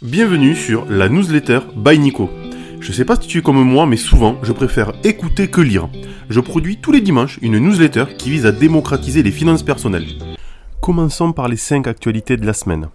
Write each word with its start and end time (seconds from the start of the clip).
Bienvenue 0.00 0.54
sur 0.54 0.84
la 0.88 1.08
newsletter 1.08 1.58
by 1.74 1.98
Nico. 1.98 2.30
Je 2.78 2.92
sais 2.92 3.04
pas 3.04 3.16
si 3.16 3.26
tu 3.26 3.38
es 3.38 3.42
comme 3.42 3.60
moi, 3.64 3.84
mais 3.84 3.96
souvent 3.96 4.36
je 4.44 4.52
préfère 4.52 4.92
écouter 5.02 5.48
que 5.48 5.60
lire. 5.60 5.88
Je 6.30 6.38
produis 6.38 6.76
tous 6.76 6.92
les 6.92 7.00
dimanches 7.00 7.40
une 7.42 7.58
newsletter 7.58 8.04
qui 8.16 8.30
vise 8.30 8.46
à 8.46 8.52
démocratiser 8.52 9.24
les 9.24 9.32
finances 9.32 9.64
personnelles. 9.64 10.06
Commençons 10.80 11.32
par 11.32 11.48
les 11.48 11.56
5 11.56 11.88
actualités 11.88 12.36
de 12.36 12.46
la 12.46 12.52
semaine. 12.52 12.90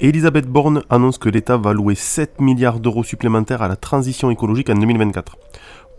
Elisabeth 0.00 0.46
Borne 0.46 0.82
annonce 0.90 1.16
que 1.16 1.30
l'État 1.30 1.56
va 1.56 1.72
louer 1.72 1.94
7 1.94 2.42
milliards 2.42 2.80
d'euros 2.80 3.02
supplémentaires 3.02 3.62
à 3.62 3.68
la 3.68 3.76
transition 3.76 4.30
écologique 4.30 4.68
en 4.68 4.74
2024. 4.74 5.38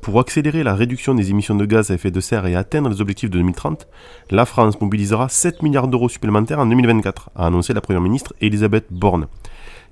Pour 0.03 0.19
accélérer 0.19 0.61
la 0.61 0.75
réduction 0.75 1.15
des 1.15 1.31
émissions 1.31 1.55
de 1.55 1.65
gaz 1.65 1.89
à 1.89 1.95
effet 1.95 2.11
de 2.11 2.19
serre 2.19 2.45
et 2.45 2.55
atteindre 2.55 2.89
les 2.89 3.01
objectifs 3.01 3.31
de 3.31 3.39
2030, 3.39 3.87
la 4.29 4.45
France 4.45 4.79
mobilisera 4.79 5.29
7 5.29 5.63
milliards 5.63 5.87
d'euros 5.87 6.09
supplémentaires 6.09 6.59
en 6.59 6.67
2024, 6.67 7.31
a 7.35 7.47
annoncé 7.47 7.73
la 7.73 7.81
Première 7.81 8.01
ministre 8.01 8.35
Elisabeth 8.39 8.85
Borne. 8.91 9.25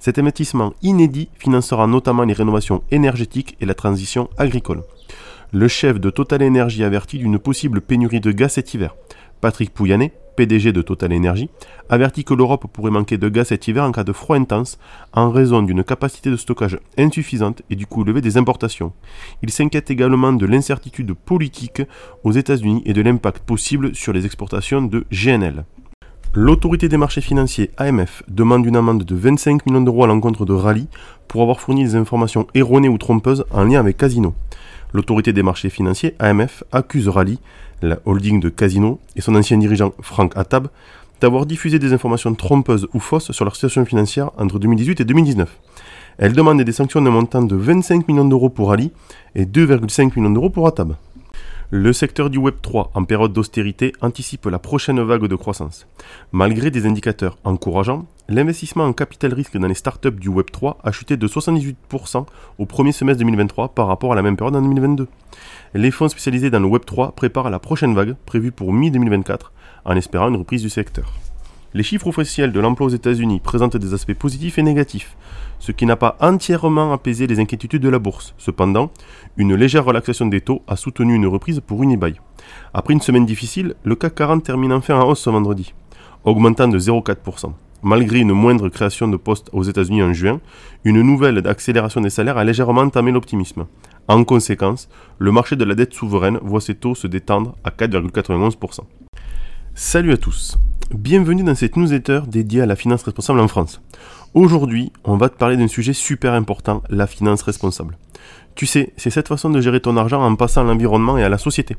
Cet 0.02 0.18
investissement 0.18 0.74
inédit 0.82 1.30
financera 1.38 1.86
notamment 1.86 2.24
les 2.24 2.34
rénovations 2.34 2.82
énergétiques 2.90 3.56
et 3.62 3.68
la 3.68 3.76
transition 3.76 4.32
agricole. 4.36 4.82
Le 5.52 5.68
chef 5.68 6.00
de 6.00 6.10
Total 6.10 6.42
Energy 6.42 6.84
avertit 6.84 7.20
d'une 7.20 7.38
possible 7.38 7.82
pénurie 7.82 8.20
de 8.20 8.32
gaz 8.32 8.54
cet 8.54 8.74
hiver. 8.74 8.96
Patrick 9.42 9.72
Pouyanné, 9.72 10.12
PDG 10.36 10.72
de 10.72 10.82
Total 10.82 11.14
Energy, 11.14 11.52
avertit 11.88 12.24
que 12.24 12.34
l'Europe 12.34 12.66
pourrait 12.74 12.90
manquer 12.90 13.20
de 13.20 13.30
gaz 13.30 13.50
cet 13.50 13.68
hiver 13.68 13.84
en 13.84 13.92
cas 13.92 14.04
de 14.04 14.12
froid 14.12 14.38
intense 14.38 14.80
en 15.14 15.30
raison 15.30 15.62
d'une 15.62 15.84
capacité 15.84 16.32
de 16.32 16.36
stockage 16.36 16.80
insuffisante 16.98 17.62
et 17.70 17.76
du 17.76 17.86
coût 17.86 18.02
élevé 18.02 18.22
des 18.22 18.38
importations. 18.38 18.94
Il 19.44 19.52
s'inquiète 19.52 19.92
également 19.92 20.34
de 20.34 20.48
l'incertitude 20.48 21.14
politique 21.14 21.84
aux 22.24 22.32
États-Unis 22.32 22.82
et 22.86 22.94
de 22.94 23.04
l'impact 23.04 23.44
possible 23.44 23.94
sur 23.94 24.14
les 24.14 24.26
exportations 24.26 24.82
de 24.82 25.06
GNL. 25.12 25.64
L'autorité 26.34 26.88
des 26.88 26.96
marchés 26.96 27.20
financiers 27.20 27.72
AMF 27.76 28.24
demande 28.30 28.66
une 28.66 28.78
amende 28.78 29.04
de 29.04 29.16
25 29.16 29.66
millions 29.66 29.82
d'euros 29.82 30.06
à 30.06 30.08
l'encontre 30.08 30.46
de 30.46 30.54
Rally 30.54 30.88
pour 31.28 31.42
avoir 31.42 31.60
fourni 31.60 31.84
des 31.84 31.98
informations 31.98 32.48
erronées 32.54 32.88
ou 32.88 32.98
trompeuses 32.98 33.44
en 33.52 33.66
lien 33.66 33.82
avec 33.82 33.98
Casino. 33.98 34.34
L'autorité 34.94 35.34
des 35.34 35.44
marchés 35.44 35.70
financiers 35.70 36.16
AMF 36.20 36.64
accuse 36.72 37.10
Rally, 37.10 37.38
la 37.82 38.00
holding 38.06 38.40
de 38.40 38.48
Casino, 38.48 39.02
et 39.18 39.22
son 39.22 39.36
ancien 39.36 39.58
dirigeant 39.58 39.92
Frank 40.00 40.32
Attab 40.38 40.70
d'avoir 41.20 41.46
diffusé 41.46 41.80
des 41.80 41.92
informations 41.92 42.34
trompeuses 42.34 42.88
ou 42.94 43.02
fausses 43.02 43.34
sur 43.34 43.44
leur 43.44 43.56
situation 43.56 43.84
financière 43.84 44.32
entre 44.38 44.58
2018 44.58 45.02
et 45.02 45.06
2019. 45.06 45.60
Elle 46.18 46.32
demande 46.32 46.62
des 46.62 46.72
sanctions 46.72 47.02
d'un 47.02 47.12
montant 47.12 47.42
de 47.42 47.58
25 47.58 48.08
millions 48.08 48.24
d'euros 48.24 48.50
pour 48.50 48.70
Rally 48.70 48.94
et 49.36 49.44
2,5 49.44 50.14
millions 50.16 50.32
d'euros 50.32 50.50
pour 50.50 50.66
Attab. 50.66 50.96
Le 51.74 51.94
secteur 51.94 52.30
du 52.30 52.38
Web 52.38 52.56
3 52.62 52.92
en 52.96 53.06
période 53.06 53.32
d'austérité 53.32 53.94
anticipe 54.02 54.46
la 54.48 54.60
prochaine 54.60 55.02
vague 55.02 55.26
de 55.26 55.36
croissance. 55.38 55.88
Malgré 56.34 56.70
des 56.70 56.86
indicateurs 56.86 57.38
encourageants, 57.46 58.08
l'investissement 58.28 58.84
en 58.84 58.92
capital 58.92 59.34
risque 59.34 59.58
dans 59.58 59.70
les 59.70 59.74
startups 59.74 60.12
du 60.12 60.28
Web 60.28 60.48
3 60.52 60.80
a 60.84 60.92
chuté 60.92 61.16
de 61.16 61.26
78% 61.30 62.26
au 62.58 62.66
premier 62.66 62.92
semestre 62.92 63.20
2023 63.20 63.70
par 63.70 63.88
rapport 63.88 64.12
à 64.12 64.16
la 64.18 64.22
même 64.22 64.36
période 64.36 64.58
en 64.58 64.62
2022. 64.62 65.08
Les 65.74 65.92
fonds 65.92 66.10
spécialisés 66.10 66.50
dans 66.50 66.60
le 66.60 66.66
Web 66.66 66.84
3 66.84 67.14
préparent 67.14 67.50
la 67.50 67.60
prochaine 67.60 67.96
vague 67.96 68.18
prévue 68.26 68.52
pour 68.52 68.74
mi-2024 68.74 69.40
en 69.86 69.96
espérant 69.96 70.28
une 70.28 70.36
reprise 70.36 70.64
du 70.64 70.70
secteur. 70.70 71.14
Les 71.74 71.84
chiffres 71.84 72.08
officiels 72.08 72.52
de 72.52 72.60
l'emploi 72.60 72.88
aux 72.88 72.90
États-Unis 72.90 73.40
présentent 73.40 73.78
des 73.78 73.94
aspects 73.94 74.14
positifs 74.14 74.58
et 74.58 74.62
négatifs, 74.62 75.16
ce 75.60 75.72
qui 75.72 75.86
n'a 75.86 75.96
pas 75.96 76.18
entièrement 76.20 76.92
apaisé 76.92 77.28
les 77.28 77.40
inquiétudes 77.40 77.82
de 77.82 77.88
la 77.88 77.98
bourse. 77.98 78.34
Cependant, 78.38 78.92
une 79.38 79.56
légère 79.56 79.86
relaxation 79.86 80.26
des 80.26 80.42
taux 80.42 80.64
a 80.68 80.76
soutenu 80.76 81.16
une 81.16 81.28
reprise 81.28 81.62
pour 81.66 81.82
Unibail. 81.82 82.20
Après 82.74 82.94
une 82.94 83.00
semaine 83.00 83.26
difficile, 83.26 83.76
le 83.86 83.96
CAC 83.96 84.16
40 84.16 84.44
termine 84.44 84.74
enfin 84.74 85.00
en 85.00 85.08
hausse 85.08 85.22
ce 85.22 85.30
vendredi, 85.30 85.74
augmentant 86.26 86.68
de 86.68 86.78
0,4%. 86.78 87.54
Malgré 87.84 88.20
une 88.20 88.34
moindre 88.34 88.68
création 88.68 89.08
de 89.08 89.16
postes 89.16 89.50
aux 89.54 89.64
États-Unis 89.64 90.04
en 90.04 90.12
juin, 90.12 90.42
une 90.84 91.02
nouvelle 91.02 91.42
accélération 91.48 92.02
des 92.02 92.10
salaires 92.10 92.38
a 92.38 92.44
légèrement 92.44 92.82
entamé 92.82 93.14
l'optimisme. 93.14 93.66
En 94.10 94.26
conséquence, 94.26 94.90
le 95.20 95.32
marché 95.32 95.56
de 95.56 95.64
la 95.64 95.76
dette 95.76 95.94
souveraine 95.94 96.38
voit 96.42 96.60
ses 96.60 96.76
taux 96.76 96.96
se 96.96 97.08
détendre 97.08 97.56
à 97.64 97.70
4,91%. 97.70 98.82
Salut 99.74 100.12
à 100.12 100.18
tous 100.18 100.58
Bienvenue 100.94 101.44
dans 101.44 101.56
cette 101.56 101.78
newsletter 101.78 102.24
dédiée 102.28 102.62
à 102.62 102.66
la 102.66 102.76
finance 102.76 103.04
responsable 103.04 103.40
en 103.40 103.48
France. 103.48 103.82
Aujourd'hui, 104.34 104.92
on 105.06 105.16
va 105.16 105.30
te 105.30 105.38
parler 105.38 105.56
d'un 105.56 105.70
sujet 105.70 105.94
super 105.94 106.34
important, 106.34 106.84
la 106.90 107.08
finance 107.08 107.44
responsable. 107.44 107.98
Tu 108.56 108.66
sais, 108.66 108.92
c'est 108.98 109.10
cette 109.10 109.30
façon 109.30 109.50
de 109.50 109.62
gérer 109.62 109.80
ton 109.80 109.96
argent 109.96 110.22
en 110.22 110.36
passant 110.36 110.62
à 110.62 110.64
l'environnement 110.66 111.18
et 111.18 111.24
à 111.24 111.30
la 111.30 111.38
société. 111.38 111.78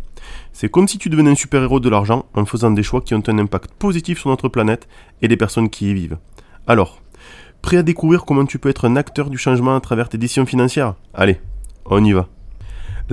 C'est 0.55 0.71
comme 0.71 0.89
si 0.89 0.97
tu 0.97 1.11
devenais 1.11 1.31
un 1.31 1.35
super-héros 1.35 1.79
de 1.79 1.91
l'argent 1.91 2.25
en 2.33 2.47
faisant 2.47 2.71
des 2.71 2.83
choix 2.83 3.03
qui 3.03 3.15
ont 3.15 3.23
un 3.27 3.39
impact 3.39 3.73
positif 3.75 4.19
sur 4.19 4.31
notre 4.31 4.49
planète 4.49 4.89
et 5.21 5.29
les 5.29 5.37
personnes 5.37 5.69
qui 5.69 5.91
y 5.91 5.95
vivent. 5.95 6.17
Alors, 6.67 7.03
prêt 7.61 7.77
à 7.77 7.83
découvrir 7.83 8.25
comment 8.25 8.47
tu 8.47 8.59
peux 8.59 8.71
être 8.71 8.87
un 8.87 8.97
acteur 8.97 9.29
du 9.29 9.37
changement 9.37 9.77
à 9.77 9.81
travers 9.81 10.09
tes 10.09 10.17
décisions 10.17 10.47
financières? 10.47 10.95
Allez, 11.13 11.39
on 11.85 12.03
y 12.03 12.13
va. 12.13 12.29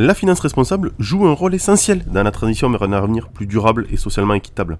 La 0.01 0.13
finance 0.13 0.39
responsable 0.39 0.93
joue 0.97 1.27
un 1.27 1.33
rôle 1.33 1.53
essentiel 1.53 2.05
dans 2.05 2.23
la 2.23 2.31
transition 2.31 2.69
vers 2.69 2.83
un 2.83 2.93
avenir 2.93 3.27
plus 3.27 3.45
durable 3.45 3.85
et 3.91 3.97
socialement 3.97 4.33
équitable. 4.33 4.77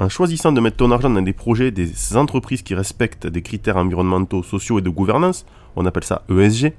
En 0.00 0.08
choisissant 0.08 0.50
de 0.50 0.60
mettre 0.60 0.78
ton 0.78 0.90
argent 0.90 1.08
dans 1.08 1.22
des 1.22 1.32
projets 1.32 1.70
des 1.70 2.16
entreprises 2.16 2.62
qui 2.62 2.74
respectent 2.74 3.28
des 3.28 3.42
critères 3.42 3.76
environnementaux, 3.76 4.42
sociaux 4.42 4.80
et 4.80 4.82
de 4.82 4.90
gouvernance, 4.90 5.46
on 5.76 5.86
appelle 5.86 6.02
ça 6.02 6.24
ESG, 6.28 6.72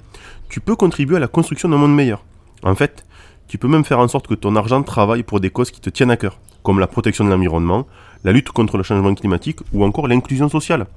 tu 0.50 0.60
peux 0.60 0.76
contribuer 0.76 1.16
à 1.16 1.20
la 1.22 1.30
construction 1.30 1.70
d'un 1.70 1.78
monde 1.78 1.96
meilleur. 1.96 2.26
En 2.62 2.76
fait, 2.76 3.06
tu 3.48 3.58
peux 3.58 3.70
même 3.70 3.86
faire 3.86 4.00
en 4.00 4.10
sorte 4.10 4.28
que 4.28 4.36
ton 4.36 4.58
argent 4.58 4.84
travaille 4.84 5.24
pour 5.24 5.40
des 5.40 5.50
causes 5.50 5.72
qui 5.72 5.80
te 5.80 5.90
tiennent 5.90 6.12
à 6.12 6.18
cœur, 6.18 6.42
comme 6.64 6.82
la 6.82 6.88
protection 6.88 7.24
de 7.24 7.30
l'environnement, 7.30 7.88
la 8.26 8.34
lutte 8.34 8.50
contre 8.50 8.76
le 8.76 8.84
changement 8.84 9.16
climatique 9.16 9.60
ou 9.72 9.86
encore 9.86 10.10
l'inclusion 10.10 10.50
sociale. 10.50 10.88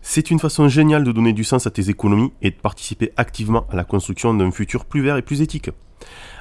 C'est 0.00 0.30
une 0.30 0.38
façon 0.38 0.68
géniale 0.68 1.04
de 1.04 1.12
donner 1.12 1.34
du 1.34 1.44
sens 1.44 1.66
à 1.66 1.70
tes 1.70 1.90
économies 1.90 2.32
et 2.40 2.50
de 2.50 2.56
participer 2.56 3.12
activement 3.18 3.66
à 3.70 3.76
la 3.76 3.84
construction 3.84 4.32
d'un 4.32 4.50
futur 4.50 4.86
plus 4.86 5.02
vert 5.02 5.18
et 5.18 5.22
plus 5.22 5.42
éthique. 5.42 5.70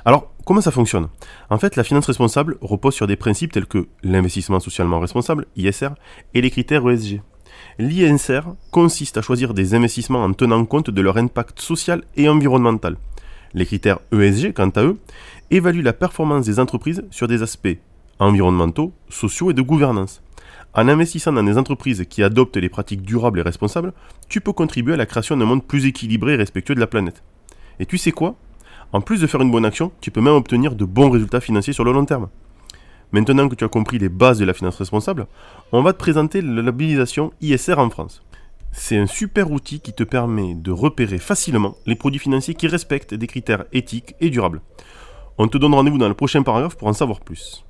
Alors, 0.05 0.31
comment 0.45 0.61
ça 0.61 0.71
fonctionne? 0.71 1.09
En 1.49 1.57
fait, 1.57 1.75
la 1.75 1.83
finance 1.83 2.05
responsable 2.05 2.57
repose 2.61 2.93
sur 2.93 3.07
des 3.07 3.15
principes 3.15 3.51
tels 3.51 3.65
que 3.65 3.87
l'investissement 4.03 4.59
socialement 4.59 4.99
responsable, 4.99 5.45
ISR, 5.55 5.89
et 6.33 6.41
les 6.41 6.49
critères 6.49 6.87
ESG. 6.89 7.21
L'ISR 7.77 8.41
consiste 8.71 9.17
à 9.17 9.21
choisir 9.21 9.53
des 9.53 9.73
investissements 9.73 10.23
en 10.23 10.33
tenant 10.33 10.63
compte 10.65 10.89
de 10.89 11.01
leur 11.01 11.17
impact 11.17 11.59
social 11.59 12.03
et 12.15 12.29
environnemental. 12.29 12.97
Les 13.53 13.65
critères 13.65 13.99
ESG, 14.11 14.53
quant 14.53 14.69
à 14.69 14.83
eux, 14.83 14.99
évaluent 15.51 15.81
la 15.81 15.93
performance 15.93 16.45
des 16.45 16.59
entreprises 16.59 17.03
sur 17.09 17.27
des 17.27 17.41
aspects 17.41 17.77
environnementaux, 18.19 18.93
sociaux 19.09 19.51
et 19.51 19.53
de 19.53 19.61
gouvernance. 19.61 20.21
En 20.73 20.87
investissant 20.87 21.33
dans 21.33 21.43
des 21.43 21.57
entreprises 21.57 22.05
qui 22.09 22.21
adoptent 22.21 22.57
les 22.57 22.69
pratiques 22.69 23.01
durables 23.01 23.39
et 23.39 23.43
responsables, 23.43 23.93
tu 24.27 24.39
peux 24.39 24.53
contribuer 24.53 24.93
à 24.93 24.97
la 24.97 25.07
création 25.07 25.35
d'un 25.35 25.45
monde 25.45 25.65
plus 25.65 25.85
équilibré 25.85 26.33
et 26.33 26.37
respectueux 26.37 26.75
de 26.75 26.79
la 26.79 26.87
planète. 26.87 27.23
Et 27.79 27.85
tu 27.85 27.97
sais 27.97 28.11
quoi? 28.11 28.35
En 28.91 29.01
plus 29.01 29.21
de 29.21 29.27
faire 29.27 29.41
une 29.41 29.51
bonne 29.51 29.65
action, 29.65 29.91
tu 30.01 30.09
peux 30.09 30.21
même 30.21 30.33
obtenir 30.33 30.75
de 30.75 30.83
bons 30.83 31.11
résultats 31.11 31.41
financiers 31.41 31.73
sur 31.73 31.83
le 31.83 31.91
long 31.91 32.05
terme. 32.05 32.27
Maintenant 33.11 33.47
que 33.47 33.55
tu 33.55 33.63
as 33.63 33.67
compris 33.67 33.99
les 33.99 34.09
bases 34.09 34.39
de 34.39 34.45
la 34.45 34.53
finance 34.53 34.77
responsable, 34.77 35.27
on 35.71 35.83
va 35.83 35.93
te 35.93 35.99
présenter 35.99 36.41
la 36.41 36.63
labellisation 36.63 37.31
ISR 37.41 37.77
en 37.77 37.89
France. 37.89 38.23
C'est 38.71 38.97
un 38.97 39.07
super 39.07 39.51
outil 39.51 39.79
qui 39.79 39.93
te 39.93 40.03
permet 40.03 40.55
de 40.55 40.71
repérer 40.71 41.19
facilement 41.19 41.75
les 41.85 41.95
produits 41.95 42.19
financiers 42.19 42.55
qui 42.55 42.67
respectent 42.67 43.13
des 43.13 43.27
critères 43.27 43.65
éthiques 43.73 44.15
et 44.21 44.29
durables. 44.29 44.61
On 45.37 45.47
te 45.47 45.57
donne 45.57 45.73
rendez-vous 45.73 45.97
dans 45.97 46.07
le 46.07 46.13
prochain 46.15 46.41
paragraphe 46.41 46.75
pour 46.75 46.87
en 46.87 46.93
savoir 46.93 47.19
plus. 47.19 47.63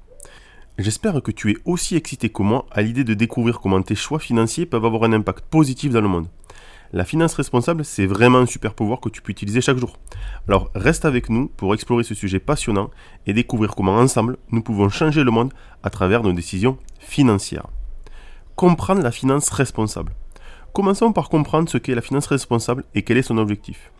J'espère 0.78 1.22
que 1.22 1.32
tu 1.32 1.52
es 1.52 1.58
aussi 1.66 1.98
excité 1.98 2.30
que 2.30 2.42
moi 2.42 2.66
à 2.72 2.82
l'idée 2.82 3.04
de 3.04 3.14
découvrir 3.14 3.60
comment 3.60 3.82
tes 3.82 3.96
choix 3.96 4.20
financiers 4.20 4.66
peuvent 4.66 4.86
avoir 4.86 5.04
un 5.04 5.12
impact 5.12 5.44
positif 5.46 5.92
dans 5.92 6.02
le 6.02 6.08
monde. 6.08 6.28
La 6.92 7.06
finance 7.06 7.36
responsable, 7.36 7.86
c'est 7.86 8.08
vraiment 8.08 8.40
un 8.40 8.46
super 8.48 8.74
pouvoir 8.74 9.00
que 9.00 9.10
tu 9.10 9.22
peux 9.22 9.32
utiliser 9.32 9.62
chaque 9.62 9.78
jour. 9.78 10.00
Alors 10.48 10.72
reste 10.74 11.06
avec 11.06 11.30
nous 11.30 11.48
pour 11.48 11.76
explorer 11.76 12.04
ce 12.04 12.16
sujet 12.16 12.40
passionnant 12.40 12.90
et 13.28 13.34
découvrir 13.34 13.76
comment 13.76 13.96
ensemble 13.96 14.38
nous 14.52 14.64
pouvons 14.64 14.90
changer 14.90 15.24
le 15.24 15.30
monde 15.30 15.54
à 15.84 15.92
travers 15.92 16.24
nos 16.24 16.34
décisions 16.34 16.80
financières. 17.00 17.68
Comprendre 18.56 19.04
la 19.04 19.12
finance 19.12 19.50
responsable. 19.50 20.14
Commençons 20.74 21.14
par 21.14 21.30
comprendre 21.30 21.70
ce 21.70 21.78
qu'est 21.78 21.94
la 21.94 22.02
finance 22.02 22.26
responsable 22.26 22.84
et 22.96 23.04
quel 23.04 23.18
est 23.18 23.24
son 23.24 23.38
objectif. 23.38 23.92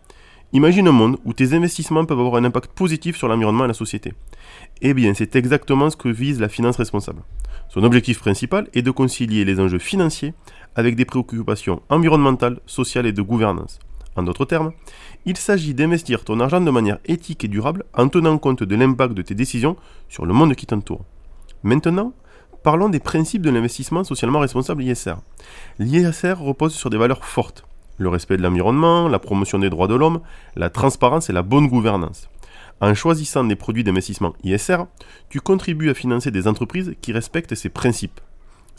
Imagine 0.52 0.88
un 0.88 0.92
monde 0.92 1.16
où 1.24 1.32
tes 1.32 1.54
investissements 1.54 2.04
peuvent 2.04 2.18
avoir 2.18 2.34
un 2.34 2.44
impact 2.44 2.72
positif 2.72 3.16
sur 3.16 3.28
l'environnement 3.28 3.66
et 3.66 3.68
la 3.68 3.74
société. 3.74 4.14
Eh 4.82 4.94
bien, 4.94 5.14
c'est 5.14 5.36
exactement 5.36 5.90
ce 5.90 5.96
que 5.96 6.08
vise 6.08 6.40
la 6.40 6.48
finance 6.48 6.76
responsable. 6.76 7.22
Son 7.68 7.84
objectif 7.84 8.18
principal 8.18 8.66
est 8.74 8.82
de 8.82 8.90
concilier 8.90 9.44
les 9.44 9.60
enjeux 9.60 9.78
financiers 9.78 10.34
avec 10.76 10.96
des 10.96 11.04
préoccupations 11.04 11.82
environnementales, 11.88 12.60
sociales 12.66 13.06
et 13.06 13.12
de 13.12 13.22
gouvernance. 13.22 13.78
En 14.16 14.22
d'autres 14.22 14.44
termes, 14.44 14.72
il 15.24 15.36
s'agit 15.36 15.74
d'investir 15.74 16.24
ton 16.24 16.40
argent 16.40 16.60
de 16.60 16.70
manière 16.70 16.98
éthique 17.04 17.44
et 17.44 17.48
durable 17.48 17.84
en 17.94 18.08
tenant 18.08 18.38
compte 18.38 18.62
de 18.62 18.76
l'impact 18.76 19.14
de 19.14 19.22
tes 19.22 19.34
décisions 19.34 19.76
sur 20.08 20.26
le 20.26 20.34
monde 20.34 20.54
qui 20.54 20.66
t'entoure. 20.66 21.04
Maintenant, 21.62 22.12
parlons 22.62 22.88
des 22.88 23.00
principes 23.00 23.42
de 23.42 23.50
l'investissement 23.50 24.04
socialement 24.04 24.40
responsable 24.40 24.82
ISR. 24.82 25.14
L'ISR 25.78 26.34
repose 26.38 26.74
sur 26.74 26.90
des 26.90 26.98
valeurs 26.98 27.24
fortes 27.24 27.64
le 28.00 28.08
respect 28.08 28.38
de 28.38 28.42
l'environnement, 28.42 29.08
la 29.08 29.18
promotion 29.18 29.58
des 29.58 29.70
droits 29.70 29.86
de 29.86 29.94
l'homme, 29.94 30.20
la 30.56 30.70
transparence 30.70 31.28
et 31.28 31.32
la 31.32 31.42
bonne 31.42 31.68
gouvernance. 31.68 32.28
En 32.80 32.94
choisissant 32.94 33.44
des 33.44 33.56
produits 33.56 33.84
d'investissement 33.84 34.32
ISR, 34.42 34.78
tu 35.28 35.40
contribues 35.40 35.90
à 35.90 35.94
financer 35.94 36.30
des 36.30 36.48
entreprises 36.48 36.94
qui 37.02 37.12
respectent 37.12 37.54
ces 37.54 37.68
principes. 37.68 38.20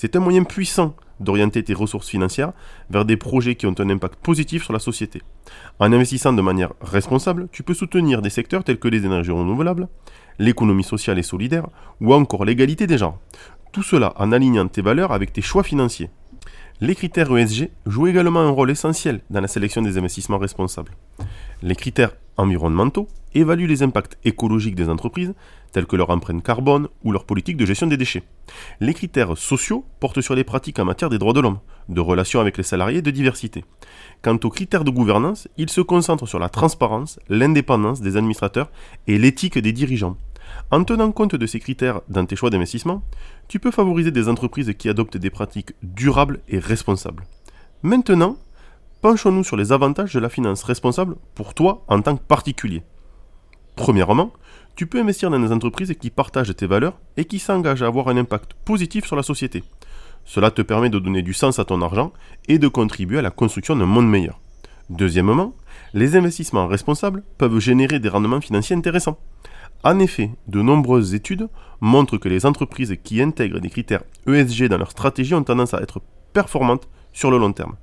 C'est 0.02 0.16
un 0.16 0.20
moyen 0.20 0.44
puissant 0.44 0.96
d'orienter 1.20 1.62
tes 1.62 1.76
ressources 1.76 2.10
financières 2.10 2.54
vers 2.90 3.06
des 3.06 3.18
projets 3.18 3.54
qui 3.54 3.68
ont 3.68 3.76
un 3.78 3.88
impact 3.92 4.16
positif 4.16 4.64
sur 4.64 4.74
la 4.74 4.80
société. 4.80 5.22
En 5.78 5.94
investissant 5.94 6.34
de 6.34 6.42
manière 6.42 6.74
responsable, 6.82 7.50
tu 7.52 7.62
peux 7.62 7.76
soutenir 7.76 8.24
des 8.24 8.32
secteurs 8.32 8.64
tels 8.64 8.80
que 8.80 8.88
les 8.88 9.06
énergies 9.06 9.30
renouvelables, 9.30 9.88
l'économie 10.40 10.84
sociale 10.84 11.20
et 11.20 11.22
solidaire 11.22 11.68
ou 12.00 12.16
encore 12.16 12.46
l'égalité 12.46 12.88
des 12.88 12.98
genres. 12.98 13.20
Tout 13.74 13.84
cela 13.84 14.14
en 14.16 14.32
alignant 14.32 14.68
tes 14.68 14.82
valeurs 14.82 15.12
avec 15.12 15.34
tes 15.34 15.44
choix 15.44 15.62
financiers. 15.62 16.10
Les 16.80 16.96
critères 16.96 17.38
ESG 17.38 17.70
jouent 17.86 18.08
également 18.08 18.40
un 18.40 18.50
rôle 18.50 18.72
essentiel 18.72 19.22
dans 19.30 19.42
la 19.42 19.48
sélection 19.48 19.84
des 19.84 20.00
investissements 20.00 20.40
responsables. 20.40 20.94
Les 21.62 21.76
critères 21.76 22.16
environnementaux 22.38 23.08
évaluent 23.36 23.68
les 23.68 23.84
impacts 23.84 24.18
écologiques 24.26 24.74
des 24.74 24.90
entreprises, 24.90 25.36
tels 25.72 25.86
que 25.86 25.96
leur 25.96 26.10
empreinte 26.10 26.44
carbone 26.44 26.88
ou 27.04 27.12
leur 27.12 27.26
politique 27.26 27.58
de 27.58 27.66
gestion 27.66 27.88
des 27.88 27.98
déchets. 27.98 28.24
Les 28.80 28.94
critères 28.94 29.38
sociaux 29.38 29.86
portent 30.00 30.22
sur 30.22 30.36
les 30.36 30.44
pratiques 30.44 30.80
en 30.80 30.86
matière 30.86 31.10
des 31.10 31.18
droits 31.18 31.34
de 31.34 31.40
l'homme, 31.40 31.60
de 31.90 32.02
relations 32.02 32.40
avec 32.40 32.58
les 32.58 32.64
salariés 32.64 33.02
de 33.02 33.12
diversité. 33.12 33.64
Quant 34.22 34.38
aux 34.44 34.50
critères 34.50 34.84
de 34.84 34.92
gouvernance, 34.92 35.48
ils 35.58 35.70
se 35.70 35.82
concentrent 35.82 36.28
sur 36.28 36.40
la 36.40 36.50
transparence, 36.50 37.20
l'indépendance 37.30 38.02
des 38.02 38.18
administrateurs 38.18 38.72
et 39.08 39.18
l'éthique 39.18 39.58
des 39.58 39.74
dirigeants. 39.74 40.18
En 40.70 40.84
tenant 40.84 41.12
compte 41.12 41.36
de 41.36 41.46
ces 41.46 41.60
critères 41.60 42.02
dans 42.10 42.26
tes 42.26 42.36
choix 42.36 42.50
d'investissement, 42.50 43.04
tu 43.48 43.60
peux 43.60 43.72
favoriser 43.72 44.12
des 44.12 44.28
entreprises 44.28 44.74
qui 44.78 44.90
adoptent 44.90 45.18
des 45.18 45.30
pratiques 45.30 45.74
durables 45.82 46.40
et 46.50 46.60
responsables. 46.60 47.24
Maintenant, 47.84 48.38
penchons-nous 49.02 49.44
sur 49.44 49.58
les 49.58 49.72
avantages 49.72 50.14
de 50.14 50.20
la 50.20 50.30
finance 50.30 50.64
responsable 50.64 51.16
pour 51.36 51.54
toi 51.54 51.84
en 51.88 52.02
tant 52.02 52.16
que 52.16 52.24
particulier. 52.24 52.84
Premièrement, 53.76 54.32
tu 54.82 54.88
peux 54.88 55.00
investir 55.00 55.30
dans 55.30 55.40
des 55.40 55.52
entreprises 55.52 55.94
qui 55.94 56.10
partagent 56.10 56.56
tes 56.56 56.66
valeurs 56.66 56.98
et 57.16 57.26
qui 57.26 57.38
s'engagent 57.38 57.84
à 57.84 57.86
avoir 57.86 58.08
un 58.08 58.18
impact 58.18 58.56
positif 58.66 59.06
sur 59.06 59.16
la 59.16 59.22
société. 59.22 59.64
Cela 60.26 60.50
te 60.50 60.64
permet 60.64 60.90
de 60.90 60.98
donner 60.98 61.22
du 61.22 61.36
sens 61.36 61.60
à 61.60 61.66
ton 61.66 61.84
argent 61.84 62.12
et 62.48 62.58
de 62.58 62.68
contribuer 62.68 63.20
à 63.20 63.22
la 63.22 63.30
construction 63.30 63.76
d'un 63.76 63.86
monde 63.86 64.10
meilleur. 64.10 64.40
Deuxièmement, 64.90 65.54
les 65.94 66.16
investissements 66.16 66.66
responsables 66.66 67.22
peuvent 67.38 67.60
générer 67.60 68.00
des 68.00 68.10
rendements 68.10 68.42
financiers 68.42 68.76
intéressants. 68.76 69.20
En 69.84 70.00
effet, 70.00 70.32
de 70.48 70.64
nombreuses 70.64 71.14
études 71.14 71.48
montrent 71.80 72.18
que 72.18 72.28
les 72.28 72.48
entreprises 72.48 72.98
qui 73.04 73.22
intègrent 73.22 73.60
des 73.60 73.70
critères 73.70 74.02
ESG 74.26 74.64
dans 74.64 74.80
leur 74.80 74.90
stratégie 74.90 75.36
ont 75.36 75.44
tendance 75.44 75.76
à 75.76 75.82
être 75.84 76.02
performantes 76.34 76.90
sur 77.14 77.30
le 77.30 77.38
long 77.38 77.54
terme. 77.54 77.76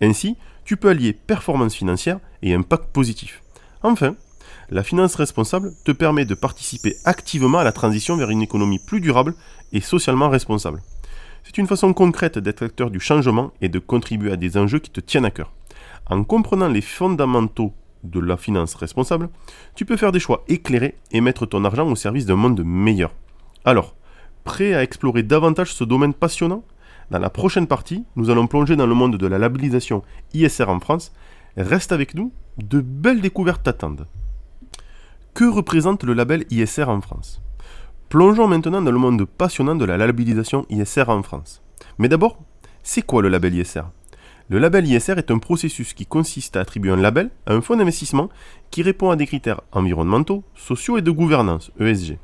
Ainsi, 0.00 0.38
tu 0.64 0.78
peux 0.78 0.88
allier 0.88 1.12
performance 1.12 1.74
financière 1.74 2.20
et 2.40 2.54
impact 2.54 2.86
positif. 2.86 3.42
Enfin, 3.82 4.16
la 4.70 4.82
finance 4.82 5.14
responsable 5.14 5.72
te 5.84 5.92
permet 5.92 6.24
de 6.24 6.34
participer 6.34 6.96
activement 7.04 7.58
à 7.58 7.64
la 7.64 7.72
transition 7.72 8.16
vers 8.16 8.30
une 8.30 8.42
économie 8.42 8.78
plus 8.78 9.00
durable 9.00 9.34
et 9.72 9.80
socialement 9.80 10.28
responsable. 10.28 10.82
C'est 11.42 11.58
une 11.58 11.66
façon 11.66 11.94
concrète 11.94 12.38
d'être 12.38 12.62
acteur 12.62 12.90
du 12.90 13.00
changement 13.00 13.52
et 13.62 13.70
de 13.70 13.78
contribuer 13.78 14.32
à 14.32 14.36
des 14.36 14.58
enjeux 14.58 14.80
qui 14.80 14.90
te 14.90 15.00
tiennent 15.00 15.24
à 15.24 15.30
cœur. 15.30 15.52
En 16.06 16.22
comprenant 16.22 16.68
les 16.68 16.82
fondamentaux 16.82 17.72
de 18.04 18.20
la 18.20 18.36
finance 18.36 18.74
responsable, 18.74 19.30
tu 19.74 19.86
peux 19.86 19.96
faire 19.96 20.12
des 20.12 20.20
choix 20.20 20.44
éclairés 20.48 20.96
et 21.12 21.20
mettre 21.20 21.46
ton 21.46 21.64
argent 21.64 21.88
au 21.88 21.96
service 21.96 22.26
d'un 22.26 22.36
monde 22.36 22.62
meilleur. 22.64 23.12
Alors, 23.64 23.94
prêt 24.44 24.74
à 24.74 24.82
explorer 24.82 25.22
davantage 25.22 25.72
ce 25.72 25.84
domaine 25.84 26.14
passionnant? 26.14 26.62
Dans 27.10 27.18
la 27.18 27.30
prochaine 27.30 27.66
partie, 27.66 28.04
nous 28.16 28.28
allons 28.28 28.46
plonger 28.46 28.76
dans 28.76 28.86
le 28.86 28.94
monde 28.94 29.16
de 29.16 29.26
la 29.26 29.38
labellisation 29.38 30.02
ISR 30.34 30.68
en 30.68 30.78
France. 30.78 31.12
Reste 31.56 31.92
avec 31.92 32.14
nous, 32.14 32.32
de 32.58 32.80
belles 32.80 33.22
découvertes 33.22 33.62
t'attendent. 33.62 34.06
Que 35.38 35.44
représente 35.44 36.02
le 36.02 36.14
label 36.14 36.46
ISR 36.50 36.88
en 36.88 37.00
France? 37.00 37.40
Plongeons 38.08 38.48
maintenant 38.48 38.82
dans 38.82 38.90
le 38.90 38.98
monde 38.98 39.24
passionnant 39.24 39.76
de 39.76 39.84
la 39.84 39.96
labellisation 39.96 40.66
ISR 40.68 41.04
en 41.06 41.22
France. 41.22 41.62
Mais 41.96 42.08
d'abord, 42.08 42.40
c'est 42.82 43.02
quoi 43.02 43.22
le 43.22 43.28
label 43.28 43.54
ISR 43.54 43.82
le 44.50 44.58
label 44.58 44.86
ISR 44.86 45.18
est 45.18 45.30
un 45.30 45.38
processus 45.38 45.92
qui 45.92 46.06
consiste 46.06 46.56
à 46.56 46.60
attribuer 46.60 46.90
un 46.90 46.96
label 46.96 47.30
à 47.44 47.52
un 47.52 47.60
fonds 47.60 47.76
d'investissement 47.76 48.30
qui 48.70 48.82
répond 48.82 49.10
à 49.10 49.16
des 49.16 49.26
critères 49.26 49.60
environnementaux, 49.72 50.42
sociaux 50.54 50.96
et 50.96 51.02
de 51.02 51.10
gouvernance, 51.10 51.70
ESG. 51.78 52.16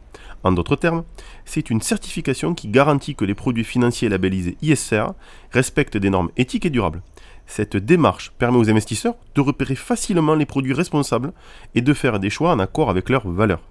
En 0.43 0.53
d'autres 0.53 0.77
termes, 0.77 1.05
c'est 1.45 1.69
une 1.69 1.83
certification 1.83 2.55
qui 2.55 2.69
garantit 2.69 3.15
que 3.15 3.27
les 3.27 3.35
produits 3.35 3.63
financiers 3.63 4.09
labellisés 4.09 4.57
ISR 4.63 5.09
respectent 5.53 5.99
des 5.99 6.09
normes 6.09 6.31
éthiques 6.39 6.65
et 6.65 6.71
durables. 6.71 7.03
Cette 7.47 7.77
démarche 7.77 8.33
permet 8.39 8.59
aux 8.59 8.71
investisseurs 8.71 9.17
de 9.35 9.41
repérer 9.41 9.75
facilement 9.75 10.35
les 10.35 10.47
produits 10.47 10.73
responsables 10.73 11.33
et 11.75 11.83
de 11.83 11.95
faire 11.95 12.19
des 12.19 12.31
choix 12.31 12.53
en 12.53 12.59
accord 12.59 12.91
avec 12.91 13.09
leurs 13.09 13.29
valeurs. 13.29 13.63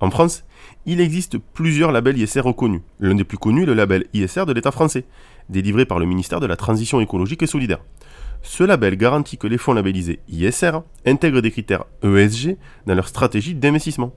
En 0.00 0.10
France, 0.10 0.42
il 0.84 1.00
existe 1.00 1.38
plusieurs 1.38 1.92
labels 1.92 2.18
ISR 2.18 2.40
reconnus. 2.40 2.80
L'un 2.98 3.14
des 3.14 3.22
plus 3.22 3.38
connus 3.38 3.62
est 3.62 3.66
le 3.66 3.74
label 3.74 4.06
ISR 4.12 4.46
de 4.46 4.52
l'État 4.52 4.72
français, 4.72 5.04
délivré 5.48 5.86
par 5.86 6.00
le 6.00 6.06
ministère 6.06 6.40
de 6.40 6.46
la 6.46 6.56
Transition 6.56 7.00
écologique 7.00 7.44
et 7.44 7.46
solidaire. 7.46 7.78
Ce 8.42 8.64
label 8.64 8.96
garantit 8.96 9.38
que 9.38 9.46
les 9.46 9.58
fonds 9.58 9.74
labellisés 9.74 10.18
ISR 10.28 10.80
intègrent 11.06 11.40
des 11.40 11.52
critères 11.52 11.84
ESG 12.02 12.56
dans 12.86 12.96
leur 12.96 13.06
stratégie 13.06 13.54
d'investissement. 13.54 14.12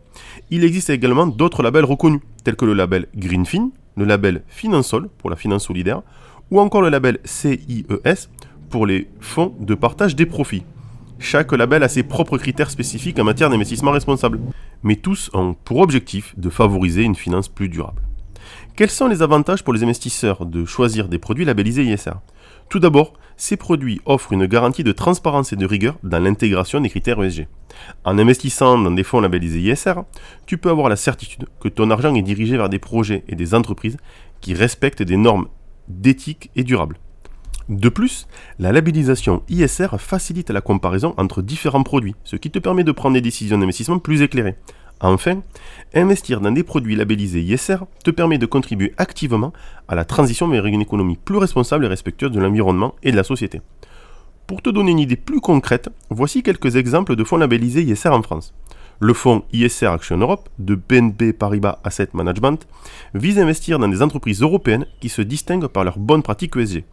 Il 0.50 0.64
existe 0.64 0.90
également 0.90 1.28
d'autres 1.28 1.62
labels 1.62 1.86
reconnus, 1.86 2.22
tels 2.44 2.56
que 2.56 2.66
le 2.66 2.74
label 2.74 3.06
Greenfin, 3.16 3.70
le 3.96 4.06
label 4.06 4.42
Finansol 4.48 5.10
pour 5.20 5.30
la 5.30 5.36
finance 5.36 5.68
solidaire, 5.68 6.02
ou 6.50 6.60
encore 6.60 6.82
le 6.82 6.90
label 6.90 7.20
CIES 7.24 8.30
pour 8.76 8.86
les 8.86 9.08
fonds 9.22 9.56
de 9.58 9.74
partage 9.74 10.18
des 10.18 10.26
profits. 10.26 10.66
Chaque 11.18 11.54
label 11.54 11.82
a 11.82 11.88
ses 11.88 12.04
propres 12.04 12.38
critères 12.38 12.70
spécifiques 12.70 13.18
en 13.18 13.24
matière 13.24 13.50
d'investissement 13.50 13.92
responsable, 13.92 14.42
mais 14.84 14.98
tous 14.98 15.30
ont 15.34 15.54
pour 15.54 15.80
objectif 15.80 16.38
de 16.38 16.50
favoriser 16.50 17.04
une 17.04 17.16
finance 17.16 17.48
plus 17.48 17.70
durable. 17.70 18.02
Quels 18.76 18.90
sont 18.90 19.08
les 19.08 19.22
avantages 19.22 19.64
pour 19.64 19.74
les 19.74 19.84
investisseurs 19.84 20.46
de 20.46 20.66
choisir 20.66 21.08
des 21.08 21.20
produits 21.20 21.46
labellisés 21.46 21.86
ISR 21.86 22.16
Tout 22.68 22.80
d'abord, 22.80 23.14
ces 23.38 23.56
produits 23.56 24.02
offrent 24.06 24.34
une 24.34 24.46
garantie 24.46 24.84
de 24.84 24.92
transparence 24.92 25.54
et 25.54 25.56
de 25.56 25.66
rigueur 25.66 25.96
dans 26.04 26.22
l'intégration 26.22 26.82
des 26.82 26.90
critères 26.90 27.24
ESG. 27.24 27.48
En 28.04 28.18
investissant 28.18 28.78
dans 28.78 28.92
des 28.92 29.06
fonds 29.06 29.22
labellisés 29.22 29.62
ISR, 29.62 30.02
tu 30.48 30.58
peux 30.58 30.70
avoir 30.70 30.90
la 30.90 30.98
certitude 30.98 31.46
que 31.62 31.70
ton 31.70 31.92
argent 31.92 32.14
est 32.14 32.22
dirigé 32.22 32.58
vers 32.58 32.68
des 32.68 32.80
projets 32.80 33.24
et 33.30 33.36
des 33.36 33.54
entreprises 33.54 33.96
qui 34.42 34.54
respectent 34.54 35.02
des 35.02 35.16
normes 35.16 35.48
d'éthique 35.88 36.52
et 36.58 36.66
durables. 36.66 36.98
De 37.68 37.90
plus, 37.90 38.28
la 38.60 38.72
labellisation 38.72 39.42
ISR 39.50 39.98
facilite 39.98 40.52
la 40.52 40.62
comparaison 40.62 41.16
entre 41.18 41.42
différents 41.42 41.82
produits, 41.82 42.16
ce 42.24 42.36
qui 42.36 42.52
te 42.52 42.60
permet 42.60 42.84
de 42.84 42.92
prendre 42.92 43.16
des 43.16 43.22
décisions 43.22 43.58
d'investissement 43.58 43.98
plus 43.98 44.22
éclairées. 44.22 44.56
Enfin, 45.02 45.42
investir 45.94 46.42
dans 46.42 46.52
des 46.52 46.64
produits 46.64 46.96
labellisés 46.96 47.42
ISR 47.42 47.78
te 48.04 48.12
permet 48.12 48.38
de 48.38 48.46
contribuer 48.46 48.94
activement 48.98 49.52
à 49.88 49.96
la 49.96 50.06
transition 50.06 50.48
vers 50.48 50.68
une 50.68 50.82
économie 50.82 51.18
plus 51.18 51.38
responsable 51.38 51.86
et 51.86 51.90
respectueuse 51.90 52.32
de 52.32 52.40
l'environnement 52.40 52.94
et 53.02 53.12
de 53.12 53.18
la 53.18 53.24
société. 53.24 53.62
Pour 54.46 54.62
te 54.62 54.70
donner 54.70 54.92
une 54.92 55.00
idée 55.00 55.16
plus 55.16 55.42
concrète, 55.42 55.90
voici 56.12 56.44
quelques 56.44 56.76
exemples 56.76 57.16
de 57.16 57.24
fonds 57.24 57.38
labellisés 57.38 57.82
ISR 57.82 58.10
en 58.10 58.22
France. 58.22 58.54
Le 59.00 59.14
fonds 59.14 59.44
ISR 59.52 59.88
Action 59.88 60.18
Europe 60.18 60.48
de 60.60 60.76
BNP 60.76 61.34
Paribas 61.34 61.80
Asset 61.84 62.10
Management 62.14 62.66
vise 63.16 63.40
à 63.40 63.42
investir 63.42 63.80
dans 63.80 63.90
des 63.90 64.04
entreprises 64.04 64.42
européennes 64.42 64.86
qui 65.02 65.10
se 65.10 65.24
distinguent 65.24 65.68
par 65.68 65.84
leurs 65.84 65.98
bonnes 65.98 66.24
pratiques 66.24 66.56
ESG. 66.56 66.84